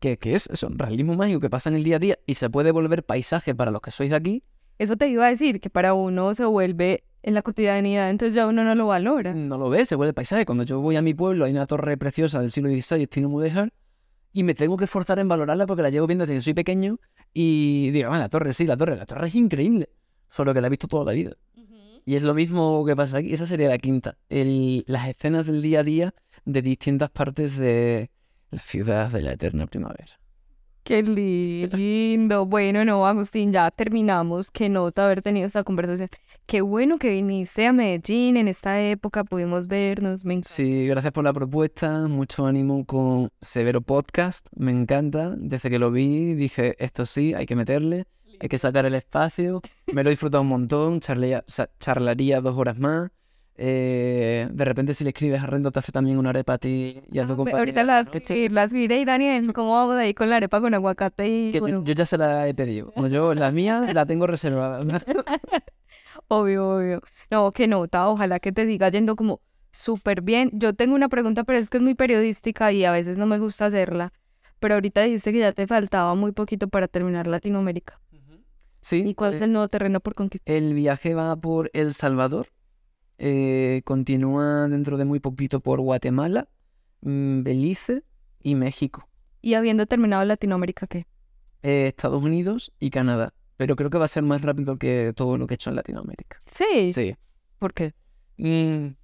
[0.00, 2.50] que, que es eso, realismo mágico que pasa en el día a día y se
[2.50, 4.42] puede volver paisaje para los que sois de aquí.
[4.78, 8.46] Eso te iba a decir, que para uno se vuelve en la cotidianidad, entonces ya
[8.46, 9.32] uno no lo valora.
[9.32, 10.44] No lo ves, se vuelve paisaje.
[10.44, 13.72] Cuando yo voy a mi pueblo hay una torre preciosa del siglo XVI, estilo Mudéjar,
[14.32, 16.98] y me tengo que esforzar en valorarla porque la llevo viendo desde que soy pequeño
[17.32, 19.88] y digo, "Ah, la torre, sí, la torre, la torre es increíble,
[20.28, 21.32] solo que la he visto toda la vida.
[22.06, 23.34] Y es lo mismo que pasa aquí.
[23.34, 24.16] Esa sería la quinta.
[24.28, 28.10] El- las escenas del día a día de distintas partes de
[28.50, 30.06] la ciudad de la eterna primavera.
[30.84, 32.46] Qué li- lindo.
[32.46, 34.52] Bueno, no, Agustín, ya terminamos.
[34.52, 36.08] Qué nota haber tenido esta conversación.
[36.46, 40.24] Qué bueno que viniste a Medellín en esta época, pudimos vernos.
[40.24, 40.40] Me.
[40.44, 42.06] Sí, gracias por la propuesta.
[42.06, 44.46] Mucho ánimo con Severo Podcast.
[44.54, 45.34] Me encanta.
[45.36, 48.04] Desde que lo vi dije, esto sí, hay que meterle.
[48.40, 49.62] Hay que sacar el espacio.
[49.92, 51.00] Me lo he disfrutado un montón.
[51.02, 53.10] sa- charlaría dos horas más.
[53.58, 57.00] Eh, de repente si le escribes a Rendo te hace también una arepa a ti
[57.10, 57.32] y a tu.
[57.48, 58.20] Ah, Ahorita las ¿no?
[58.20, 61.60] que las miré y Daniel, ¿cómo vamos ahí con la arepa con aguacate y Que
[61.60, 62.92] bueno, yo ya se la he pedido.
[63.08, 64.82] Yo, la mía la tengo reservada.
[66.28, 67.00] obvio, obvio.
[67.30, 69.40] No, qué nota, ojalá que te diga yendo como
[69.72, 70.50] súper bien.
[70.52, 73.38] Yo tengo una pregunta, pero es que es muy periodística y a veces no me
[73.38, 74.12] gusta hacerla.
[74.58, 78.00] Pero ahorita dijiste que ya te faltaba muy poquito para terminar Latinoamérica.
[78.86, 79.02] Sí.
[79.04, 80.54] ¿Y cuál es eh, el nuevo terreno por conquistar?
[80.54, 82.46] El viaje va por El Salvador,
[83.18, 86.48] eh, continúa dentro de muy poquito por Guatemala,
[87.00, 88.04] mm, Belice
[88.44, 89.08] y México,
[89.42, 91.08] Y habiendo terminado Latinoamérica, ¿qué?
[91.64, 93.34] eh, Estados Unidos y Canadá.
[93.56, 95.76] Pero creo que va a ser más rápido que todo lo que he hecho en
[95.76, 96.40] Latinoamérica.
[96.46, 96.92] Sí.
[96.92, 97.16] Sí.
[97.58, 97.92] ¿Por qué?
[98.36, 98.94] Mm,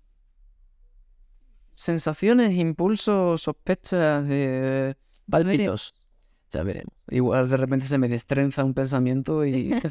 [1.75, 4.95] sensaciones, impulsos, sospechas, eh,
[5.29, 6.02] pálpitos.
[6.53, 6.95] Ya veremos.
[7.09, 9.75] Igual de repente se me destrenza un pensamiento y...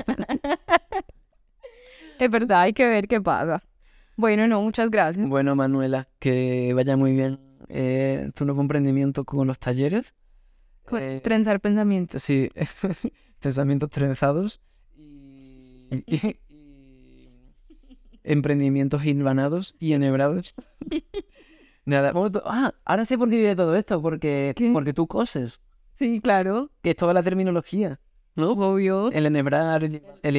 [2.20, 3.64] Es verdad, hay que ver qué pasa.
[4.16, 5.28] Bueno, no, muchas gracias.
[5.28, 7.40] Bueno, Manuela, que vaya muy bien
[7.70, 10.14] eh, tu nuevo emprendimiento con los talleres.
[10.92, 12.22] Eh, Trenzar pensamientos.
[12.22, 12.50] sí,
[13.40, 14.62] pensamientos trenzados
[14.96, 17.30] y, y- y
[18.24, 20.54] emprendimientos hilvanados y enhebrados.
[21.86, 24.70] Nada, bueno, tú- ah, ahora sé por qué vive todo esto, porque, ¿Qué?
[24.72, 25.60] porque tú coses,
[26.02, 26.72] Sí, claro.
[26.82, 28.00] que es toda la terminología,
[28.36, 28.54] ¿no?
[28.54, 29.12] Obvio.
[29.12, 30.36] El enhebrar, el, el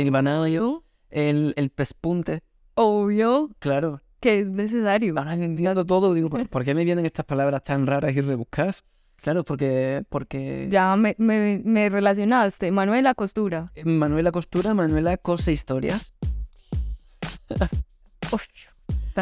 [1.11, 2.43] el, el pespunte,
[2.75, 4.01] Obvio claro.
[4.19, 5.15] que es necesario.
[5.17, 8.83] Ahora entiendo todo, digo, ¿por, por qué me vienen estas palabras tan raras y rebuscadas?
[9.23, 12.73] Claro, porque, porque Ya me, me, me relacionaste.
[12.73, 13.71] Manuela Costura.
[13.85, 16.19] Manuela Costura, Manuela cose historias.
[18.33, 18.47] Uf,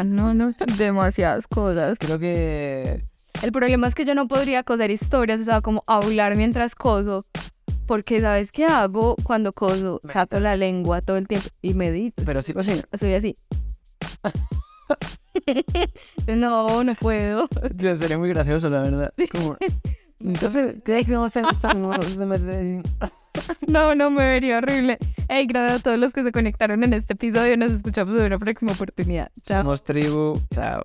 [0.03, 1.97] no, no, demasiadas cosas.
[1.99, 2.99] Creo que
[3.41, 7.25] El problema es que yo no podría coser historias, o sea, como hablar mientras coso.
[7.87, 9.99] Porque, ¿sabes qué hago cuando coso?
[10.13, 12.23] Saco la lengua todo el tiempo y medito.
[12.25, 12.81] Pero sí, pues sí.
[12.97, 13.35] Soy así.
[16.27, 17.47] no, no puedo.
[17.77, 19.13] Tío, sería muy gracioso, la verdad.
[19.31, 19.57] Como-
[20.19, 21.45] Entonces, ¿crees que vamos a hacer
[23.67, 24.97] No, no, me vería horrible.
[25.27, 27.57] Hey, gracias a todos los que se conectaron en este episodio.
[27.57, 29.31] Nos escuchamos en una próxima oportunidad.
[29.43, 29.63] Chao.
[29.63, 30.39] Somos tribu.
[30.53, 30.83] Chao.